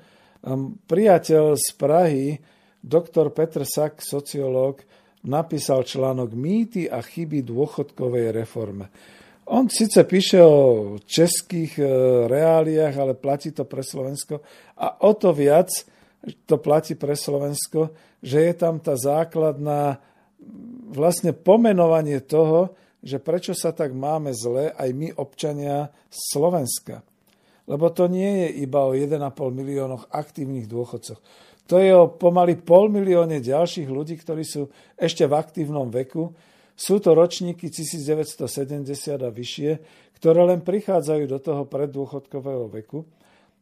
[0.88, 2.40] Priateľ z Prahy,
[2.80, 4.80] doktor Petr Sak, sociológ,
[5.28, 8.88] napísal článok Mýty a chyby dôchodkovej reforme.
[9.48, 11.84] On síce píše o českých e,
[12.28, 14.44] reáliách, ale platí to pre Slovensko
[14.76, 15.72] a o to viac
[16.44, 20.02] to platí pre Slovensko, že je tam tá základná
[20.90, 27.06] vlastne pomenovanie toho, že prečo sa tak máme zle aj my občania Slovenska.
[27.68, 29.22] Lebo to nie je iba o 1,5
[29.52, 31.20] miliónoch aktívnych dôchodcoch.
[31.68, 36.32] To je o pomaly pol milióne ďalších ľudí, ktorí sú ešte v aktívnom veku.
[36.78, 38.46] Sú to ročníky 1970
[39.18, 39.70] a vyššie,
[40.14, 43.02] ktoré len prichádzajú do toho preddôchodkového veku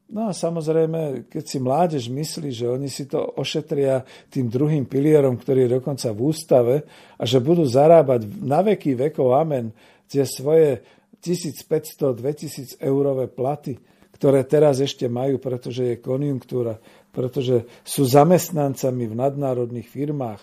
[0.06, 5.34] No a samozrejme, keď si mládež myslí, že oni si to ošetria tým druhým pilierom,
[5.34, 6.74] ktorý je dokonca v ústave
[7.18, 9.74] a že budú zarábať na veky vekov, amen,
[10.06, 10.86] tie svoje
[11.18, 13.82] 1500-2000 eurové platy,
[14.14, 16.78] ktoré teraz ešte majú, pretože je konjunktúra,
[17.10, 20.40] pretože sú zamestnancami v nadnárodných firmách.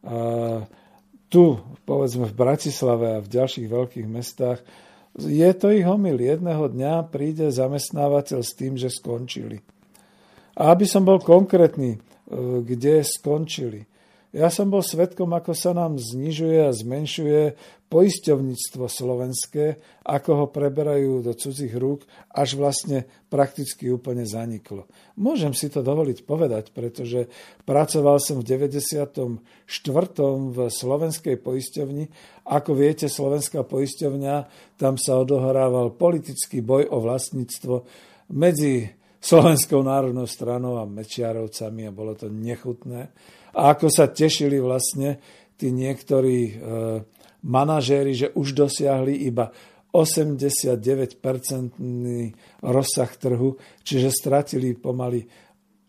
[0.00, 0.16] A
[1.34, 4.62] tu, povedzme v Bratislave a v ďalších veľkých mestách,
[5.18, 6.14] je to ich omyl.
[6.14, 9.58] Jedného dňa príde zamestnávateľ s tým, že skončili.
[10.54, 12.00] A aby som bol konkrétny, e,
[12.62, 13.82] kde skončili.
[14.34, 17.54] Ja som bol svetkom, ako sa nám znižuje a zmenšuje
[17.86, 22.02] poisťovníctvo slovenské, ako ho preberajú do cudzích rúk,
[22.34, 24.90] až vlastne prakticky úplne zaniklo.
[25.14, 27.30] Môžem si to dovoliť povedať, pretože
[27.62, 29.38] pracoval som v 94.
[30.50, 32.10] v slovenskej poisťovni.
[32.50, 34.34] Ako viete, slovenská poisťovňa,
[34.82, 37.86] tam sa odohrával politický boj o vlastníctvo
[38.34, 38.90] medzi
[39.24, 43.14] Slovenskou národnou stranou a Mečiarovcami a bolo to nechutné.
[43.54, 45.18] A ako sa tešili vlastne
[45.54, 46.52] tí niektorí e,
[47.46, 49.52] manažéri, že už dosiahli iba
[49.94, 52.34] 89-percentný
[52.66, 53.54] rozsah trhu,
[53.86, 55.22] čiže stratili pomaly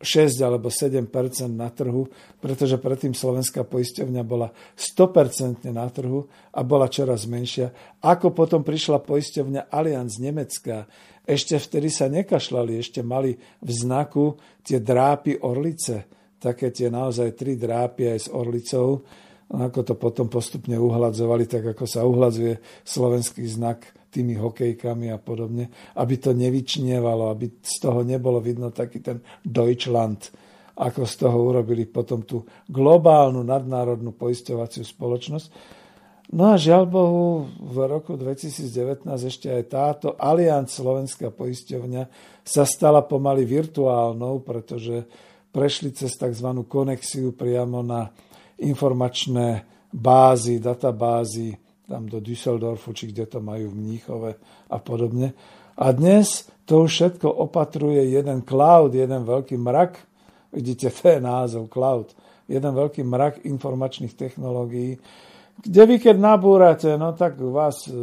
[0.05, 1.09] 6 alebo 7%
[1.49, 2.05] na trhu,
[2.37, 7.73] pretože predtým slovenská poisťovňa bola 100% na trhu a bola čoraz menšia.
[8.05, 10.85] Ako potom prišla poisťovňa Allianz Nemecká,
[11.25, 13.33] ešte vtedy sa nekašľali, ešte mali
[13.65, 16.05] v znaku tie drápy orlice,
[16.39, 19.03] také tie naozaj tri drápy aj s orlicou,
[19.45, 25.69] ako to potom postupne uhladzovali, tak ako sa uhladzuje slovenský znak tými hokejkami a podobne,
[25.99, 30.31] aby to nevyčnievalo, aby z toho nebolo vidno taký ten Deutschland,
[30.79, 35.47] ako z toho urobili potom tú globálnu nadnárodnú poisťovaciu spoločnosť.
[36.33, 42.03] No a žiaľ Bohu, v roku 2019 ešte aj táto Alianc Slovenská poisťovňa
[42.41, 45.05] sa stala pomaly virtuálnou, pretože
[45.55, 46.51] prešli cez tzv.
[46.67, 48.11] konexiu priamo na
[48.59, 51.55] informačné bázy, databázy,
[51.87, 54.31] tam do Düsseldorfu, či kde to majú v Mníchove
[54.67, 55.31] a podobne.
[55.79, 59.95] A dnes to všetko opatruje jeden cloud, jeden veľký mrak,
[60.51, 62.11] vidíte, to je názov cloud,
[62.51, 64.99] jeden veľký mrak informačných technológií,
[65.55, 67.95] kde vy keď nabúrate, no tak vás e,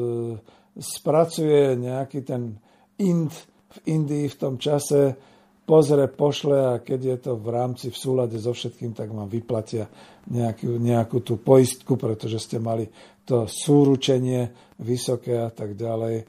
[0.80, 2.56] spracuje nejaký ten
[2.96, 3.34] int
[3.72, 5.31] v Indii v tom čase,
[5.72, 9.88] pozrie, pošle a keď je to v rámci v súlade so všetkým, tak vám vyplatia
[10.28, 12.92] nejakú, nejakú tú poistku, pretože ste mali
[13.24, 14.52] to súručenie
[14.84, 16.28] vysoké a tak ďalej.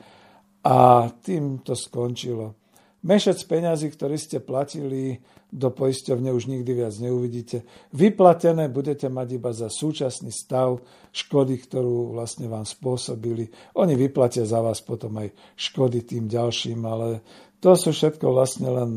[0.64, 2.56] A tým to skončilo.
[3.04, 5.20] Mešec peňazí, ktorý ste platili
[5.52, 7.68] do poisťovne, už nikdy viac neuvidíte.
[7.91, 10.80] Vyplatené budete mať iba za súčasný stav
[11.12, 13.52] škody, ktorú vlastne vám spôsobili.
[13.76, 17.20] Oni vyplatia za vás potom aj škody tým ďalším, ale
[17.60, 18.91] to sú všetko vlastne len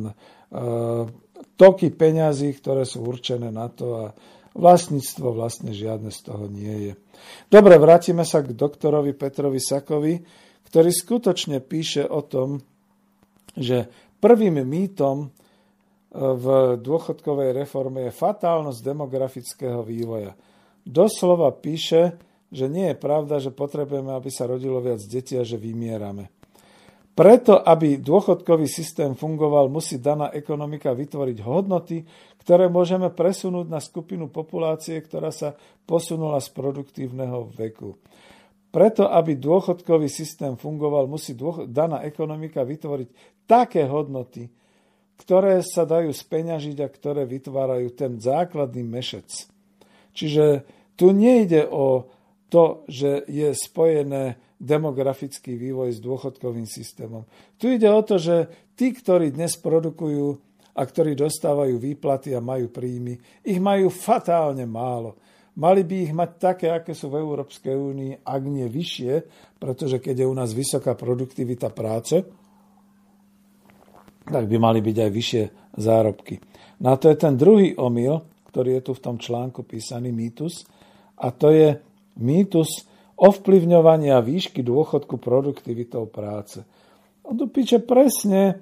[1.56, 4.04] toky peňazí, ktoré sú určené na to a
[4.56, 6.92] vlastníctvo vlastne žiadne z toho nie je.
[7.52, 10.16] Dobre, vrátime sa k doktorovi Petrovi Sakovi,
[10.66, 12.60] ktorý skutočne píše o tom,
[13.56, 13.88] že
[14.18, 15.28] prvým mýtom e,
[16.16, 16.46] v
[16.80, 20.36] dôchodkovej reforme je fatálnosť demografického vývoja.
[20.84, 22.16] Doslova píše,
[22.52, 26.35] že nie je pravda, že potrebujeme, aby sa rodilo viac detí a že vymierame.
[27.16, 32.04] Preto, aby dôchodkový systém fungoval, musí daná ekonomika vytvoriť hodnoty,
[32.44, 35.56] ktoré môžeme presunúť na skupinu populácie, ktorá sa
[35.88, 37.96] posunula z produktívneho veku.
[38.68, 41.32] Preto, aby dôchodkový systém fungoval, musí
[41.72, 43.08] daná ekonomika vytvoriť
[43.48, 44.52] také hodnoty,
[45.16, 49.48] ktoré sa dajú speňažiť a ktoré vytvárajú ten základný mešec.
[50.12, 50.68] Čiže
[51.00, 52.12] tu nejde o
[52.46, 57.28] to, že je spojené demografický vývoj s dôchodkovým systémom.
[57.60, 60.26] Tu ide o to, že tí, ktorí dnes produkujú
[60.76, 65.16] a ktorí dostávajú výplaty a majú príjmy, ich majú fatálne málo.
[65.56, 69.14] Mali by ich mať také, aké sú v Európskej únii, ak nie vyššie,
[69.56, 72.20] pretože keď je u nás vysoká produktivita práce,
[74.26, 75.44] tak by mali byť aj vyššie
[75.80, 76.36] zárobky.
[76.84, 78.20] No to je ten druhý omyl,
[78.52, 80.68] ktorý je tu v tom článku písaný mýtus,
[81.16, 81.72] a to je
[82.16, 86.60] mýtus ovplyvňovania výšky dôchodku produktivitou práce.
[87.24, 88.60] On tu píše presne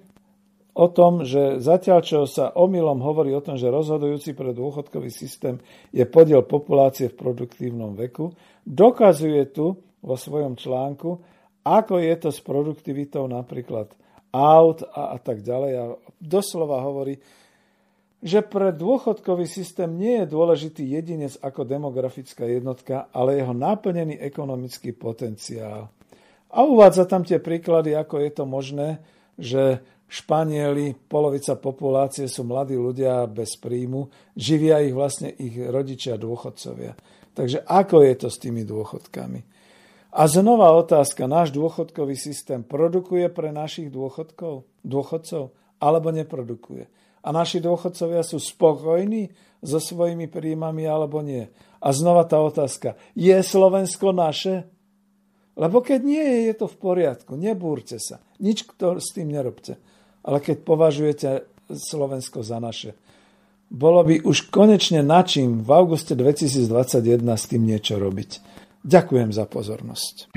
[0.75, 5.63] o tom, že zatiaľ, čo sa omylom hovorí o tom, že rozhodujúci pre dôchodkový systém
[5.95, 8.35] je podiel populácie v produktívnom veku,
[8.67, 11.23] dokazuje tu vo svojom článku,
[11.65, 13.89] ako je to s produktivitou napríklad
[14.35, 15.73] aut a, a tak ďalej.
[15.79, 15.85] A
[16.19, 17.17] doslova hovorí,
[18.25, 24.97] že pre dôchodkový systém nie je dôležitý jedinec ako demografická jednotka, ale jeho naplnený ekonomický
[24.97, 25.93] potenciál.
[26.49, 28.89] A uvádza tam tie príklady, ako je to možné,
[29.37, 34.07] že Španieli, polovica populácie sú mladí ľudia bez príjmu,
[34.37, 36.95] živia ich vlastne ich rodičia dôchodcovia.
[37.35, 39.41] Takže ako je to s tými dôchodkami?
[40.15, 45.51] A znova otázka, náš dôchodkový systém produkuje pre našich dôchodkov, dôchodcov
[45.83, 46.87] alebo neprodukuje?
[47.25, 49.33] A naši dôchodcovia sú spokojní
[49.65, 51.49] so svojimi príjmami alebo nie?
[51.81, 54.69] A znova tá otázka, je Slovensko naše?
[55.57, 59.81] Lebo keď nie je, je to v poriadku, nebúrte sa, nič to s tým nerobte
[60.25, 61.29] ale keď považujete
[61.69, 62.97] Slovensko za naše.
[63.69, 68.41] Bolo by už konečne načím v auguste 2021 s tým niečo robiť.
[68.85, 70.37] Ďakujem za pozornosť.